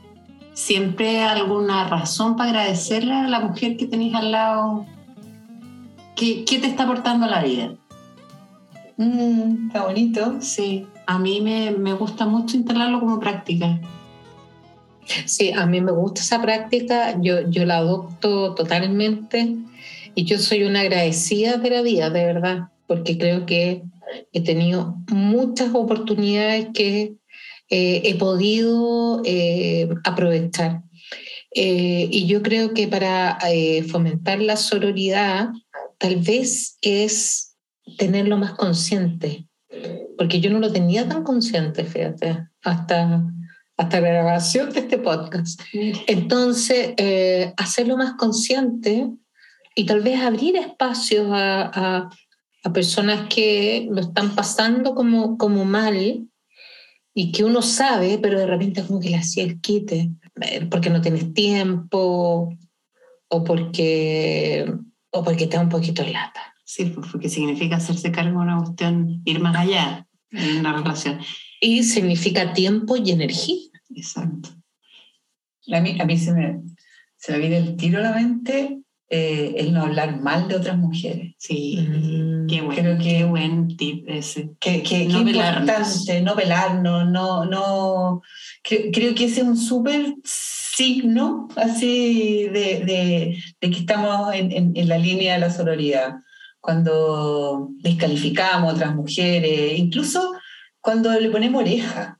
[0.53, 4.85] siempre alguna razón para agradecerle a la mujer que tenéis al lado.
[6.15, 7.73] ¿Qué, qué te está aportando la vida?
[8.97, 10.37] Mm, está bonito.
[10.39, 13.79] Sí, a mí me, me gusta mucho instalarlo como práctica.
[15.25, 19.55] Sí, a mí me gusta esa práctica, yo, yo la adopto totalmente
[20.15, 23.83] y yo soy una agradecida de la vida, de verdad, porque creo que
[24.31, 27.15] he tenido muchas oportunidades que
[27.69, 30.83] eh, he podido eh, aprovechar.
[31.53, 35.49] Eh, y yo creo que para eh, fomentar la sororidad,
[35.97, 37.55] tal vez es
[37.97, 39.47] tenerlo más consciente,
[40.17, 43.25] porque yo no lo tenía tan consciente, fíjate, hasta
[43.81, 45.59] hasta la grabación de este podcast.
[46.05, 49.09] Entonces, eh, hacerlo más consciente
[49.75, 52.09] y tal vez abrir espacios a, a,
[52.63, 56.27] a, personas que lo están pasando como, como mal
[57.15, 60.91] y que uno sabe, pero de repente como que le hacía el quite, eh, porque
[60.91, 62.55] no tienes tiempo
[63.29, 64.71] o porque,
[65.09, 66.53] o porque te da un poquito de lata.
[66.65, 71.19] Sí, pues, porque significa hacerse cargo de una cuestión, ir más allá en una relación.
[71.59, 73.70] Y significa tiempo y energía.
[73.95, 74.49] Exacto.
[75.71, 76.61] A mí, a mí se, me,
[77.17, 78.79] se me viene el tiro a la mente
[79.13, 81.35] eh, el no hablar mal de otras mujeres.
[81.37, 84.51] Sí, Mm, qué, buen, creo que- qué buen tip ese.
[84.59, 85.69] Que, que, No que velarnos.
[85.69, 88.21] importante, no velarnos, no, no,
[88.63, 94.51] creo, creo que ese es un súper signo así de, de, de que estamos en,
[94.53, 96.15] en, en la línea de la sororidad.
[96.61, 100.31] Cuando descalificamos a otras mujeres, incluso
[100.79, 102.17] cuando le ponemos oreja.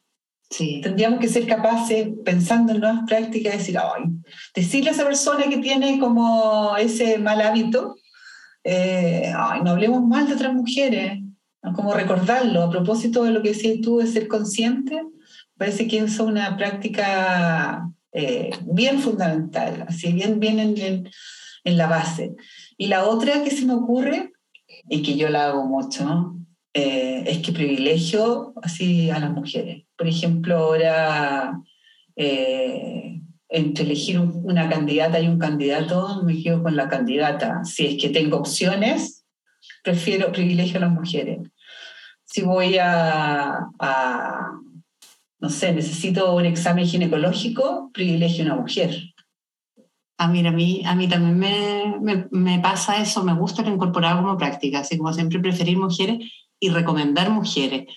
[0.52, 4.04] Sí, Tendríamos que ser capaces, pensando en nuevas prácticas, de decir, ay,
[4.54, 7.96] decirle a esa persona que tiene como ese mal hábito,
[8.66, 11.20] eh, ay, no hablemos mal de otras mujeres,
[11.74, 12.64] como recordarlo.
[12.64, 15.02] A propósito de lo que decías tú de ser consciente,
[15.58, 21.10] parece que es una práctica eh, bien fundamental, así bien, bien en, en,
[21.64, 22.36] en la base.
[22.78, 24.34] Y la otra que se me ocurre,
[24.90, 26.41] y que yo la hago mucho, ¿no?
[26.74, 29.86] Eh, es que privilegio así a las mujeres.
[29.98, 31.60] Por ejemplo, ahora
[32.16, 37.64] eh, entre elegir un- una candidata y un candidato, me quedo con la candidata.
[37.66, 39.26] Si es que tengo opciones,
[39.84, 41.40] prefiero privilegio a las mujeres.
[42.24, 43.68] Si voy a,
[45.40, 48.96] no sé, necesito un examen ginecológico, privilegio a una mujer.
[50.18, 54.22] Ah, mira, a mí, a mí también me, me, pasa eso, me gusta el incorporado
[54.22, 56.20] como práctica, así como siempre preferir mujeres
[56.62, 57.88] y recomendar mujeres.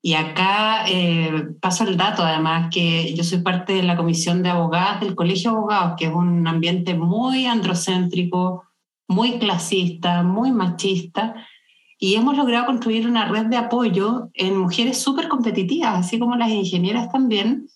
[0.00, 4.50] Y acá eh, paso el dato, además, que yo soy parte de la comisión de
[4.50, 8.64] abogadas del Colegio de Abogados, que es un ambiente muy androcéntrico,
[9.08, 11.34] muy clasista, muy machista,
[11.98, 16.50] y hemos logrado construir una red de apoyo en mujeres súper competitivas, así como las
[16.50, 17.66] ingenieras también.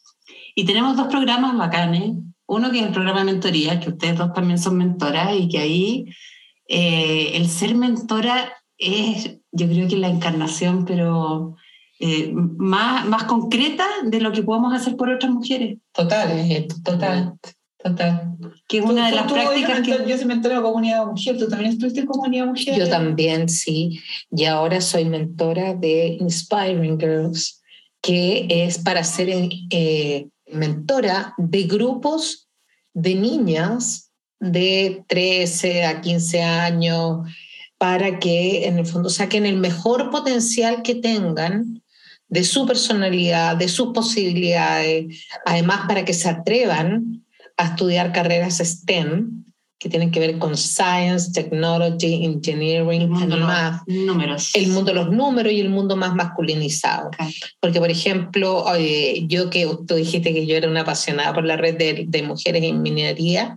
[0.55, 2.13] Y tenemos dos programas bacanes.
[2.47, 5.59] Uno que es el programa de mentoría, que ustedes dos también son mentoras, y que
[5.59, 6.05] ahí
[6.69, 11.57] eh, el ser mentora es, yo creo que la encarnación, pero
[12.01, 15.79] eh, más, más concreta de lo que podemos hacer por otras mujeres.
[15.93, 17.39] Total, total.
[17.81, 18.37] Total.
[18.67, 20.05] Que es una de las prácticas que...
[20.09, 22.77] Yo soy mentora de comunidad mujer, tú también estuviste en comunidad mujer.
[22.77, 24.01] Yo también, sí.
[24.33, 27.63] Y ahora soy mentora de Inspiring Girls,
[28.03, 29.29] que es para ser
[29.71, 32.49] eh, mentora de grupos
[32.95, 37.29] de niñas de 13 a 15 años
[37.79, 41.83] para que en el fondo saquen el mejor potencial que tengan
[42.29, 47.25] de su personalidad, de sus posibilidades, además para que se atrevan
[47.57, 49.45] a estudiar carreras STEM,
[49.79, 53.83] que tienen que ver con Science, Technology, Engineering, el mundo and Math.
[53.87, 54.51] los números.
[54.55, 57.09] El mundo de los números y el mundo más masculinizado.
[57.09, 57.33] Okay.
[57.61, 61.57] Porque, por ejemplo, eh, yo que tú dijiste que yo era una apasionada por la
[61.57, 63.57] red de, de mujeres en minería,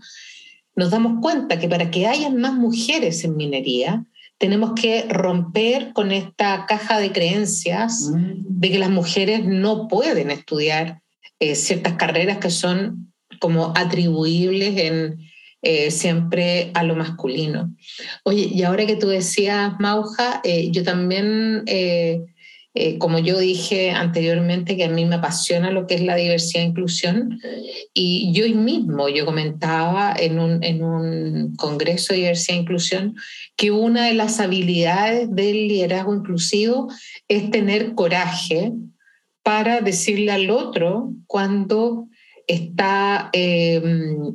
[0.75, 4.05] nos damos cuenta que para que haya más mujeres en minería,
[4.41, 8.59] tenemos que romper con esta caja de creencias Mm.
[8.59, 10.99] de que las mujeres no pueden estudiar
[11.39, 15.19] eh, ciertas carreras que son como atribuibles en,
[15.61, 17.75] eh, siempre a lo masculino.
[18.23, 21.63] Oye, y ahora que tú decías, Mauja, eh, yo también,
[22.73, 26.63] eh, como yo dije anteriormente, que a mí me apasiona lo que es la diversidad
[26.63, 27.39] e inclusión,
[27.93, 33.15] y yo mismo, yo comentaba en un, en un congreso de diversidad e inclusión,
[33.57, 36.87] que una de las habilidades del liderazgo inclusivo
[37.27, 38.71] es tener coraje
[39.43, 42.07] para decirle al otro cuando
[42.47, 43.81] está eh,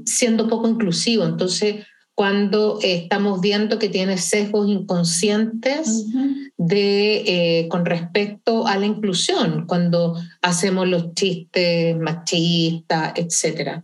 [0.04, 1.24] siendo poco inclusivo.
[1.24, 1.86] Entonces,
[2.16, 6.06] cuando eh, estamos viendo que tiene sesgos inconscientes
[6.56, 13.82] de, eh, con respecto a la inclusión, cuando hacemos los chistes machistas, etc.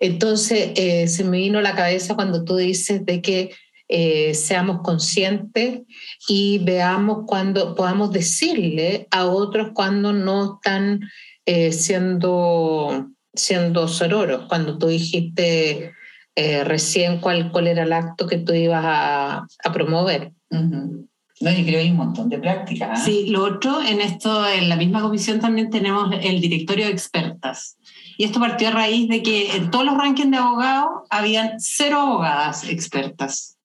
[0.00, 3.50] Entonces, eh, se me vino a la cabeza cuando tú dices de que
[3.88, 5.82] eh, seamos conscientes
[6.28, 11.00] y veamos cuando podamos decirle a otros cuando no están
[11.46, 14.46] eh, siendo, siendo sororos.
[14.48, 15.92] Cuando tú dijiste
[16.34, 20.32] eh, recién cuál, cuál era el acto que tú ibas a, a promover.
[20.50, 21.08] Ujú.
[21.40, 22.90] No, yo creo que hay un montón de prácticas.
[22.92, 23.04] ¿ah?
[23.04, 27.76] Sí, lo otro, en esto, en la misma comisión también tenemos el directorio de expertas.
[28.16, 31.98] Y esto partió a raíz de que en todos los rankings de abogados habían cero
[31.98, 33.58] abogadas expertas.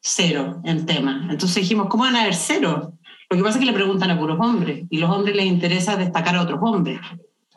[0.00, 1.26] Cero en tema.
[1.28, 2.92] Entonces dijimos, ¿cómo van a haber cero?
[3.28, 5.96] Lo que pasa es que le preguntan a puros hombres y los hombres les interesa
[5.96, 7.00] destacar a otros hombres.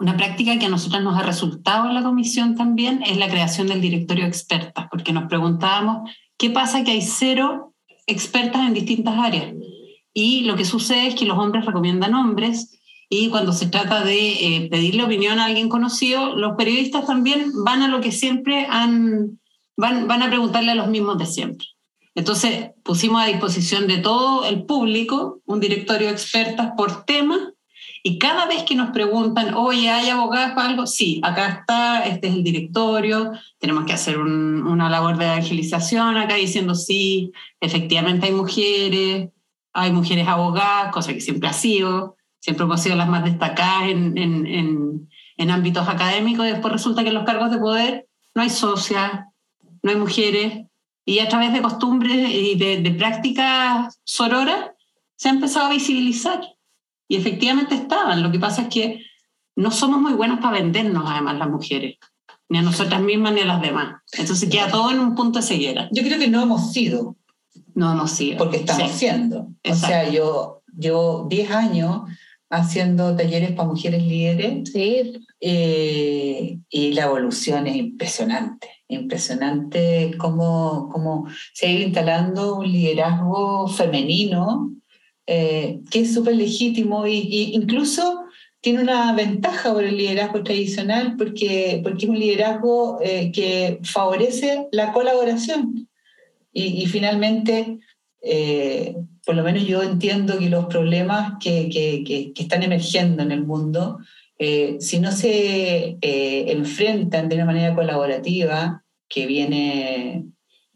[0.01, 3.67] Una práctica que a nosotros nos ha resultado en la comisión también es la creación
[3.67, 7.75] del directorio expertas, porque nos preguntábamos, ¿qué pasa que hay cero
[8.07, 9.53] expertas en distintas áreas?
[10.11, 14.15] Y lo que sucede es que los hombres recomiendan hombres y cuando se trata de
[14.55, 19.39] eh, pedirle opinión a alguien conocido, los periodistas también van a lo que siempre han,
[19.77, 21.67] van, van a preguntarle a los mismos de siempre.
[22.15, 27.53] Entonces pusimos a disposición de todo el público un directorio de expertas por tema
[28.03, 30.87] y cada vez que nos preguntan, oye, ¿hay abogadas para algo?
[30.87, 36.17] Sí, acá está, este es el directorio, tenemos que hacer un, una labor de evangelización
[36.17, 39.29] acá diciendo, sí, efectivamente hay mujeres,
[39.73, 44.17] hay mujeres abogadas, cosa que siempre ha sido, siempre hemos sido las más destacadas en,
[44.17, 48.41] en, en, en ámbitos académicos, y después resulta que en los cargos de poder no
[48.41, 49.25] hay socias,
[49.83, 50.65] no hay mujeres,
[51.05, 54.71] y a través de costumbres y de, de prácticas sororas
[55.15, 56.41] se ha empezado a visibilizar.
[57.11, 58.23] Y efectivamente estaban.
[58.23, 59.03] Lo que pasa es que
[59.57, 61.97] no somos muy buenas para vendernos, además, las mujeres,
[62.47, 63.95] ni a nosotras mismas ni a las demás.
[64.17, 65.89] Entonces queda todo en un punto de ceguera.
[65.91, 67.17] Yo creo que no hemos sido,
[67.75, 68.37] No hemos sido.
[68.37, 68.99] porque estamos Sí.
[68.99, 69.39] siendo.
[69.41, 69.87] O Exacto.
[69.87, 72.03] sea, yo, yo 10 años
[72.49, 78.69] haciendo talleres para mujeres líderes Sí, eh, y la evolución es impresionante.
[78.87, 84.71] Impresionante cómo, cómo se ha ido instalando un liderazgo femenino
[85.31, 88.25] eh, que es súper legítimo y incluso
[88.61, 94.67] tiene una ventaja por el liderazgo tradicional porque, porque es un liderazgo eh, que favorece
[94.71, 95.89] la colaboración.
[96.53, 97.79] Y, y finalmente,
[98.21, 103.23] eh, por lo menos yo entiendo que los problemas que, que, que, que están emergiendo
[103.23, 103.97] en el mundo,
[104.37, 110.25] eh, si no se eh, enfrentan de una manera colaborativa, que viene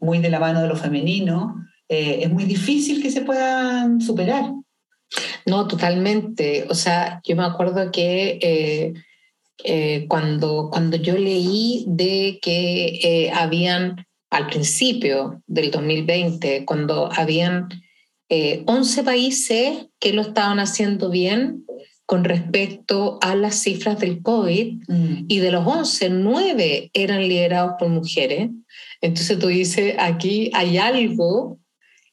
[0.00, 4.52] muy de la mano de lo femenino, eh, es muy difícil que se puedan superar.
[5.44, 6.66] No, totalmente.
[6.68, 8.94] O sea, yo me acuerdo que eh,
[9.64, 17.68] eh, cuando, cuando yo leí de que habían, al principio del 2020, cuando habían
[18.28, 21.64] 11 países que lo estaban haciendo bien,
[22.06, 25.24] con respecto a las cifras del COVID mm.
[25.26, 28.48] y de los 11, 9 eran liderados por mujeres.
[29.00, 31.58] Entonces tú dices, aquí hay algo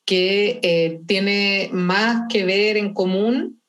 [0.06, 3.62] que eh, tiene más que ver en común,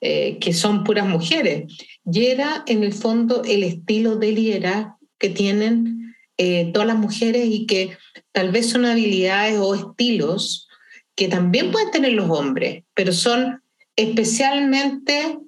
[0.00, 1.64] eh, que son puras mujeres.
[2.04, 7.46] Y era en el fondo el estilo de liderazgo que tienen eh, todas las mujeres
[7.46, 7.96] y que
[8.32, 10.68] tal vez son habilidades o estilos
[11.14, 13.62] que también pueden tener los hombres, pero son
[13.96, 15.38] especialmente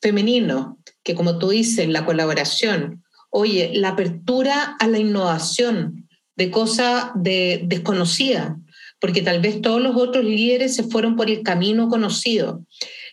[0.00, 7.10] femenino, que como tú dices, la colaboración, oye, la apertura a la innovación de cosas
[7.14, 8.56] de, desconocidas,
[9.04, 12.64] porque tal vez todos los otros líderes se fueron por el camino conocido.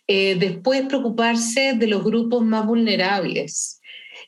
[0.07, 3.81] Eh, después preocuparse de los grupos más vulnerables.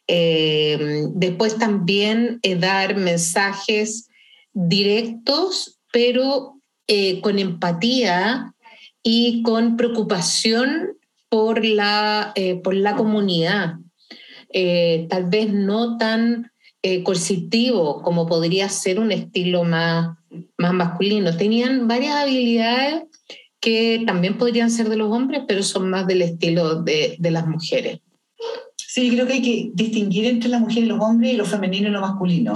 [0.06, 4.10] Eh, después también eh, dar mensajes
[4.52, 6.60] directos, pero
[7.22, 8.54] con empatía
[9.02, 10.98] y con preocupación
[11.30, 13.76] por la, por la comunidad,
[14.52, 16.52] tal vez no tan
[17.04, 20.18] coercitivo como podría ser un estilo más,
[20.58, 21.36] más masculino.
[21.36, 23.04] Tenían varias habilidades
[23.60, 27.48] que también podrían ser de los hombres, pero son más del estilo de, de las
[27.48, 28.00] mujeres.
[28.76, 31.88] Sí, creo que hay que distinguir entre las mujeres y los hombres y lo femenino
[31.88, 32.54] y lo masculino,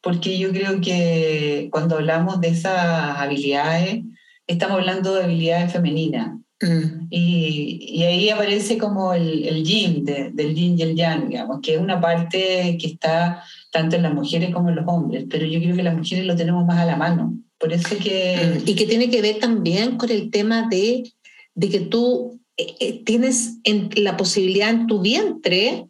[0.00, 4.04] porque yo creo que cuando hablamos de esas habilidades,
[4.46, 6.39] estamos hablando de habilidades femeninas.
[6.60, 7.06] Mm.
[7.10, 11.80] Y, ahí aparece como el, el yin, del yin y el yang, digamos, que es
[11.80, 15.76] una parte que está tanto en las mujeres como en los hombres, pero yo creo
[15.76, 17.34] que las mujeres lo tenemos más a la mano.
[17.58, 18.60] Por eso que...
[18.62, 18.68] Mm.
[18.68, 21.10] Y que tiene que ver también con el tema de,
[21.54, 25.88] de que tú eh, eh, tienes en, la posibilidad en tu vientre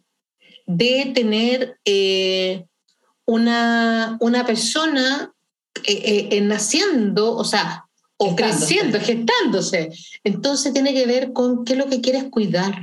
[0.67, 2.65] de tener eh,
[3.25, 5.33] una, una persona
[6.43, 7.85] naciendo, o sea,
[8.23, 9.89] o creciendo, gestándose.
[10.23, 12.79] Entonces tiene que ver con qué es lo que quieres cuidar,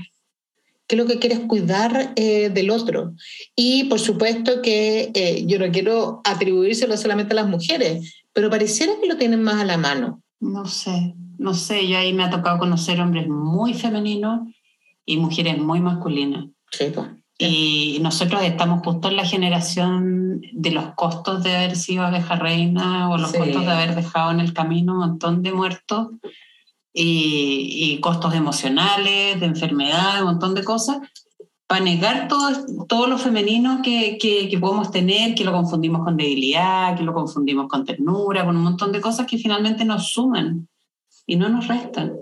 [0.89, 3.15] qué es lo que quieres cuidar eh, del otro.
[3.55, 8.95] Y por supuesto que eh, yo no quiero atribuírselo solamente a las mujeres, pero pareciera
[9.01, 10.25] que lo tienen más a la mano.
[10.41, 14.41] No sé, no sé, yo ahí me ha tocado conocer hombres muy femeninos
[15.07, 16.47] y mujeres muy masculinas.
[16.73, 17.07] Sí, pues.
[17.41, 23.09] Y nosotros estamos justo en la generación de los costos de haber sido abeja reina
[23.11, 26.09] o los costos de haber dejado en el camino un montón de muertos
[26.93, 30.99] y, costos emocionales, de enfermedad, un montón de cosas,
[31.69, 32.51] para negar todo,
[32.89, 37.15] todo lo femenino que, que, que, podemos tener, que lo confundimos con debilidad, que lo
[37.15, 40.67] confundimos con ternura, con un montón de cosas que finalmente nos suman
[41.25, 42.17] y no nos restan.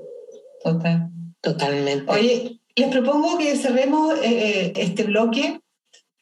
[0.62, 1.10] Total.
[1.40, 2.12] Totalmente.
[2.12, 5.60] Oye, les propongo que cerremos eh, eh, este bloque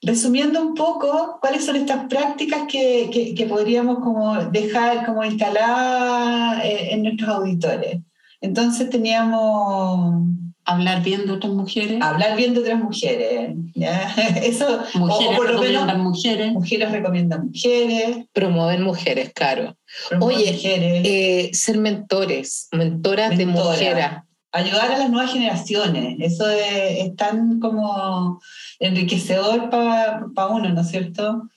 [0.01, 6.89] resumiendo un poco cuáles son estas prácticas que, que, podríamos como dejar como instaladas eh,
[6.93, 7.99] en nuestros auditores.
[8.41, 10.29] Entonces teníamos...
[10.67, 12.01] Hablar bien de otras mujeres.
[12.01, 13.55] Hablar bien de otras mujeres.
[14.43, 16.53] Eso, mujeres recomiendan mujeres.
[16.53, 18.27] Mujeres recomiendan mujeres.
[18.33, 19.77] Promover mujeres, claro.
[20.21, 24.07] Oye, ser mentores, mentoras de mujeres
[24.55, 26.17] ayudar a las nuevas generaciones.
[26.21, 28.41] Eso es, tan como
[28.79, 31.51] enriquecedor para uno, ¿no es cierto?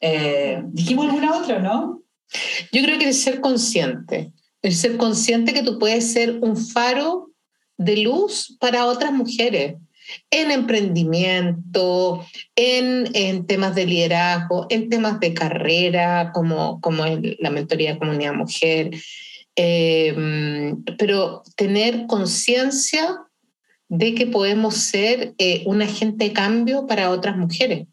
[0.00, 2.02] Eh, dijimos alguna otra, ¿no?
[2.72, 7.32] Yo creo que el ser consciente, el ser consciente que tú puedes ser un faro
[7.76, 9.74] de luz para otras mujeres
[10.30, 12.24] en emprendimiento,
[12.54, 17.04] en, en temas de liderazgo, en temas de carrera, como, como
[17.38, 18.90] la mentoría de comunidad mujer,
[19.62, 23.18] eh, pero tener conciencia
[23.90, 27.86] de que podemos ser eh, un agente de cambio para otras mujeres.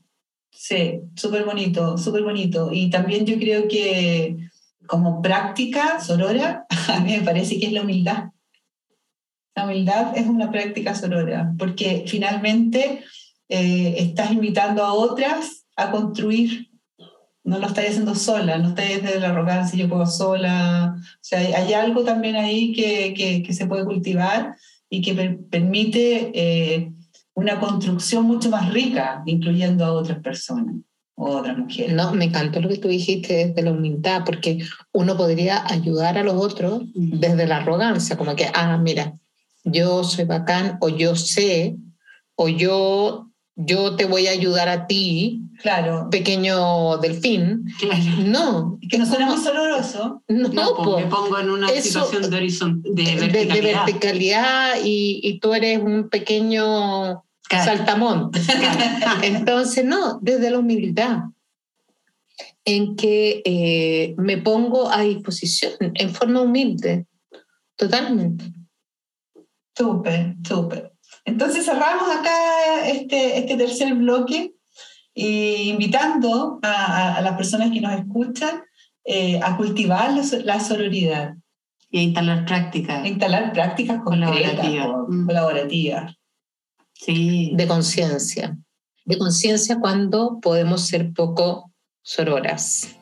[0.50, 2.70] Sí, súper bonito, súper bonito.
[2.72, 4.38] Y también yo creo que
[4.86, 8.30] como práctica sorora, a mí me parece que es la humildad.
[9.54, 13.04] La humildad es una práctica sorora, porque finalmente
[13.50, 16.67] eh, estás invitando a otras a construir
[17.48, 20.98] no lo estáis haciendo sola, no estáis desde la arrogancia, yo puedo sola.
[20.98, 23.14] O sea, hay, algo también ahí que,
[23.46, 24.58] que, se puede cultivar
[24.90, 25.14] y que
[25.50, 26.92] permite eh,
[27.36, 30.76] una construcción mucho más rica, incluyendo a otras personas
[31.16, 31.94] o otras mujeres.
[31.94, 34.60] No, me encantó lo que tú dijiste desde la humildad, porque
[34.92, 39.18] uno podría ayudar a los otros desde la arrogancia, como que, ah, mira,
[39.64, 41.78] yo soy bacán, o yo sé,
[42.36, 43.27] o yo
[43.60, 46.08] yo te voy a ayudar a ti, Claro.
[46.12, 47.66] pequeño delfín.
[47.80, 48.04] Claro.
[48.26, 50.22] No, Que no suena muy sonoroso.
[50.28, 51.00] No, No, pues, po.
[51.00, 54.76] me pongo en una Eso- situación de horizon de de, de verticalidad.
[54.84, 57.84] y, y tú eres un pequeño Claro.
[59.24, 61.20] Entonces, no, desde la humildad,
[62.66, 67.06] en que eh, me pongo a disposición en forma humilde,
[67.78, 68.44] totalmente.
[69.76, 70.92] Súper, súper.
[71.28, 74.54] Entonces cerramos acá este, este tercer bloque
[75.14, 78.62] y invitando a, a- a las personas que nos escuchan
[79.04, 81.36] eh, a cultivar la, so- la sororidad,
[81.92, 83.04] Y a instalar prácticas.
[83.04, 84.88] a instalar prácticas Colaborativas.
[85.10, 85.26] Mm.
[85.28, 86.14] colaborativas.
[86.94, 87.52] Sí.
[87.56, 88.58] De conciencia.
[89.06, 91.72] De conciencia cuando podemos ser poco
[92.02, 92.96] sororas.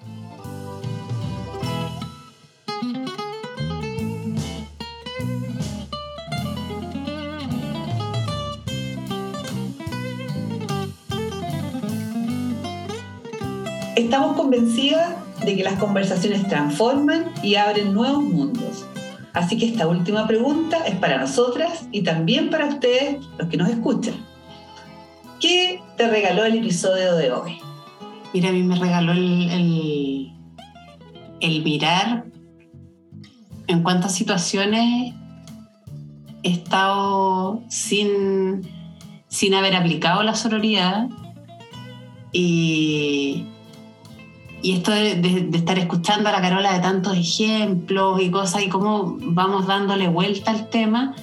[13.95, 15.15] Estamos convencidas
[15.45, 18.85] de que las conversaciones transforman y abren nuevos mundos.
[19.31, 23.69] Así que esta última pregunta es para nosotras y también para ustedes, los que nos
[23.69, 24.15] escuchan.
[25.39, 27.57] ¿Qué te regaló el episodio de hoy?
[28.33, 30.33] Mira, a mí me regaló el,
[31.63, 32.25] mirar
[33.67, 35.13] en cuántas situaciones
[36.43, 38.61] he estado sin,
[39.29, 41.07] sin haber aplicado la sororidad
[42.33, 43.45] y,
[44.61, 49.17] y esto de, estar escuchando a la Carola de tantos ejemplos y cosas y cómo
[49.19, 51.15] vamos dándole vuelta al tema.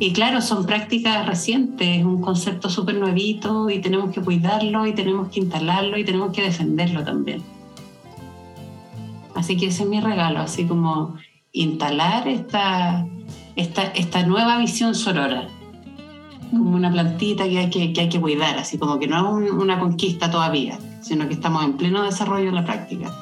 [0.00, 4.94] Y claro, son prácticas recientes, es un concepto súper nuevito y tenemos que cuidarlo y
[4.94, 7.42] tenemos que instalarlo y tenemos que defenderlo también.
[9.34, 11.16] Así que ese es mi regalo, así como
[11.52, 13.06] instalar esta,
[13.56, 15.48] esta, esta nueva visión sorora,
[16.50, 19.50] como una plantita que hay que, que hay que cuidar, así como que no es
[19.50, 23.12] un- una conquista todavía, sino que estamos en pleno desarrollo en la práctica.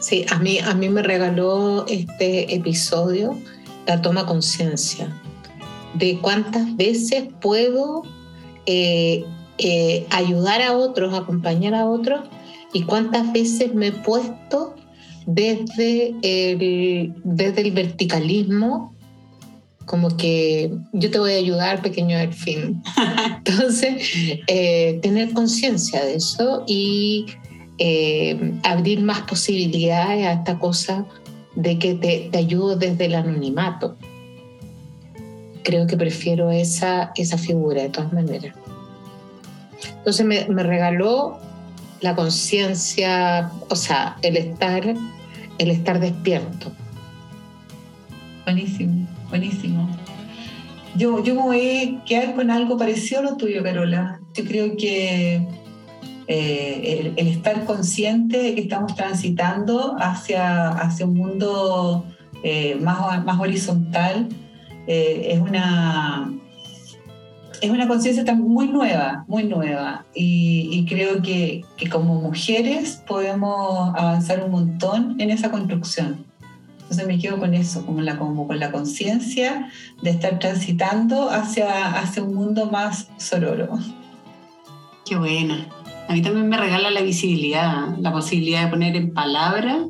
[0.00, 3.36] Sí, a mí, a mí me regaló este episodio
[3.86, 5.12] la toma conciencia
[5.94, 8.02] de cuántas veces puedo
[8.66, 9.24] eh,
[9.58, 12.20] eh, ayudar a otros, acompañar a otros
[12.72, 14.76] y cuántas veces me he puesto
[15.26, 18.94] desde el, desde el verticalismo
[19.88, 22.82] como que yo te voy a ayudar, pequeño delfín.
[23.38, 24.02] Entonces,
[24.46, 27.24] eh, tener conciencia de eso y
[27.78, 31.06] eh, abrir más posibilidades a esta cosa
[31.56, 33.96] de que te, te ayudo desde el anonimato.
[35.64, 38.54] Creo que prefiero esa, esa figura de todas maneras.
[39.96, 41.38] Entonces me, me regaló
[42.02, 44.94] la conciencia, o sea, el estar,
[45.56, 46.72] el estar despierto.
[48.44, 49.88] Buenísimo, buenísimo.
[50.96, 54.20] Yo, yo me voy a quedar con algo parecido a lo tuyo, Carola.
[54.34, 55.46] Yo creo que
[56.26, 62.04] eh, el, estar consciente de que estamos transitando hacia, hacia un mundo
[62.42, 64.28] eh, más, más horizontal
[64.86, 66.30] eh, es una,
[67.62, 70.04] es una conciencia muy nueva, muy nueva.
[70.14, 76.27] Y, y creo que, que como mujeres podemos avanzar un montón en esa construcción.
[76.88, 79.70] Entonces me quedo con eso, como, la, como con la conciencia
[80.00, 83.68] de estar transitando hacia, hacia un mundo más sororo.
[85.04, 85.66] Qué buena.
[86.08, 89.82] A mí también me regala la visibilidad, la posibilidad de poner en palabras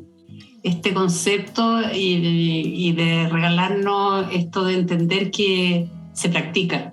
[0.61, 6.91] este concepto y, y de regalarnos esto de entender que se practica,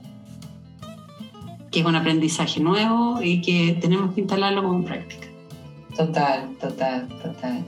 [1.73, 5.27] que es un aprendizaje nuevo y que tenemos que instalarlo como práctica.
[5.97, 7.65] Total, total, total.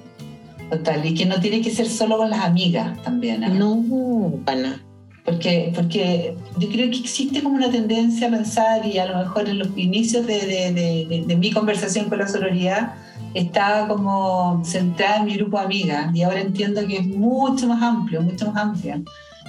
[0.71, 1.05] Total.
[1.07, 3.43] Y que no tiene que ser solo con las amigas también.
[3.43, 3.49] ¿eh?
[3.51, 4.83] No, pana.
[5.25, 9.47] Porque, porque yo creo que existe como una tendencia a pensar, y a lo mejor
[9.49, 12.95] en los inicios de, de- de- de- mi conversación con la sororidad,
[13.35, 17.83] estaba como centrada en mi grupo de amigas, y ahora entiendo que es mucho más
[17.83, 19.03] amplio, mucho más amplia,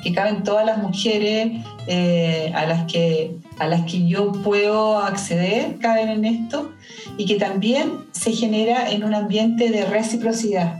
[0.03, 5.77] que caben todas las mujeres eh, a, las que, a las que yo puedo acceder,
[5.79, 6.71] caben en esto,
[7.17, 10.75] y que también se genera en un ambiente de reciprocidad.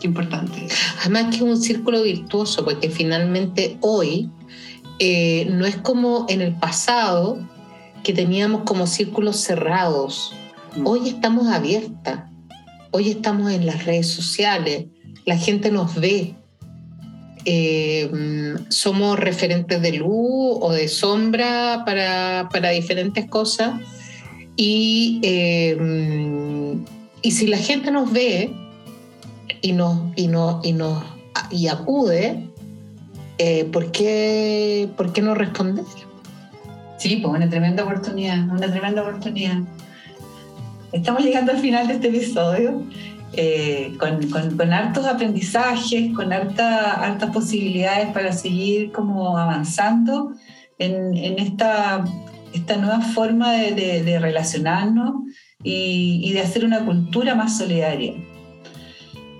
[0.00, 0.66] Qué importante.
[1.00, 4.30] Además que es un círculo virtuoso, porque finalmente hoy
[4.98, 7.38] eh, no es como en el pasado
[8.02, 10.32] que teníamos como círculos cerrados.
[10.76, 10.86] Mm.
[10.86, 12.30] Hoy estamos abiertas,
[12.90, 14.86] hoy estamos en las redes sociales,
[15.24, 16.34] la gente nos ve.
[17.48, 18.10] Eh,
[18.70, 23.80] somos referentes de luz o de sombra para, para diferentes cosas.
[24.56, 25.76] Y, eh,
[27.22, 28.52] y si la gente nos ve,
[29.60, 31.02] y nos, y nos, y nos
[31.50, 32.48] y acude,
[33.38, 35.84] eh, ¿por, qué, ¿por qué no responder?
[36.98, 39.58] Sí, pues una tremenda oportunidad, una tremenda oportunidad.
[40.92, 42.82] Estamos llegando al final de este episodio.
[43.38, 50.32] Eh, con, con, hartos aprendizajes, con harta, hartas posibilidades para seguir como avanzando
[50.78, 52.04] en, en esta,
[52.54, 55.16] esta, nueva forma de, de, relacionarnos
[55.62, 58.14] y, y, de hacer una cultura más solidaria.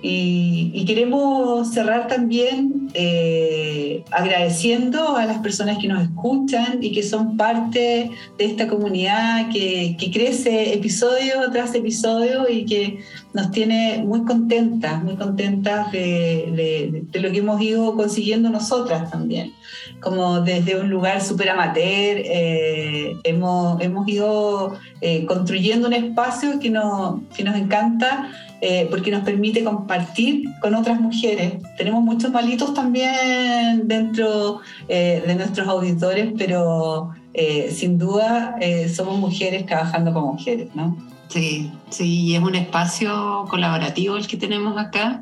[0.01, 7.35] Y, queremos cerrar también eh, agradeciendo a las personas que nos escuchan y que son
[7.35, 12.99] parte de esta comunidad que, que crece episodio tras episodio y que
[13.33, 19.53] nos tiene muy contentas, muy contentas de, de, lo que hemos ido consiguiendo nosotras también.
[19.99, 26.71] Como desde un lugar súper amateur, eh, hemos, hemos ido eh, construyendo un espacio que,
[26.71, 31.53] no, que nos encanta eh, porque nos permite compartir con otras mujeres.
[31.77, 38.55] Tenemos muchos malitos también dentro eh, de nuestros auditores, pero eh, sin duda
[38.93, 40.97] somos mujeres trabajando con mujeres, ¿no?
[41.27, 45.21] Sí, sí, es un espacio colaborativo el que tenemos acá.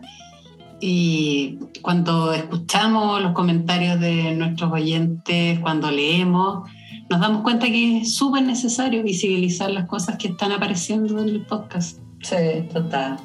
[0.79, 6.69] Y cuando escuchamos los comentarios de nuestros oyentes, cuando leemos,
[7.09, 11.45] nos damos cuenta que es súper necesario visibilizar las cosas que están apareciendo en el
[11.45, 12.04] podcast.
[12.25, 13.17] Sí, total.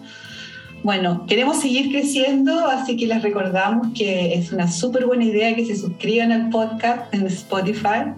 [0.83, 5.65] Bueno, queremos seguir creciendo, así que les recordamos que es una súper buena idea que
[5.65, 8.13] se suscriban al podcast en Spotify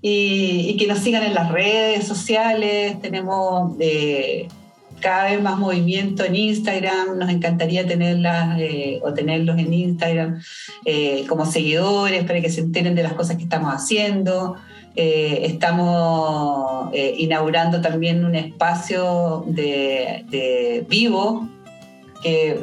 [0.00, 3.00] y, que nos sigan en las redes sociales.
[3.00, 4.46] Tenemos eh,
[5.00, 7.18] cada vez más movimiento en Instagram.
[7.18, 10.40] Nos encantaría tenerlas eh, o tenerlos en Instagram
[10.84, 14.56] eh, como seguidores para que se enteren de las cosas que estamos haciendo.
[14.94, 21.48] Eh, estamos eh, inaugurando también un espacio de, vivo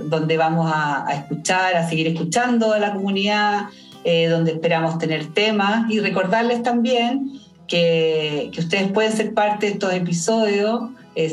[0.06, 3.66] donde vamos a, escuchar, a seguir escuchando a la comunidad,
[4.06, 9.74] eh, donde esperamos tener temas y recordarles también que, que, ustedes pueden ser parte de
[9.74, 10.82] estos episodios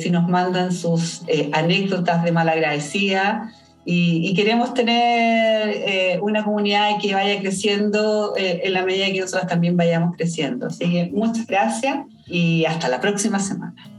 [0.03, 1.23] si nos mandan sus
[1.53, 3.53] anécdotas de malagradecida
[3.89, 9.49] y, queremos tener eh, una comunidad que vaya creciendo eh, en la medida que nosotros
[9.49, 10.67] también vayamos creciendo.
[10.67, 13.96] Así que muchas gracias y hasta la próxima semana.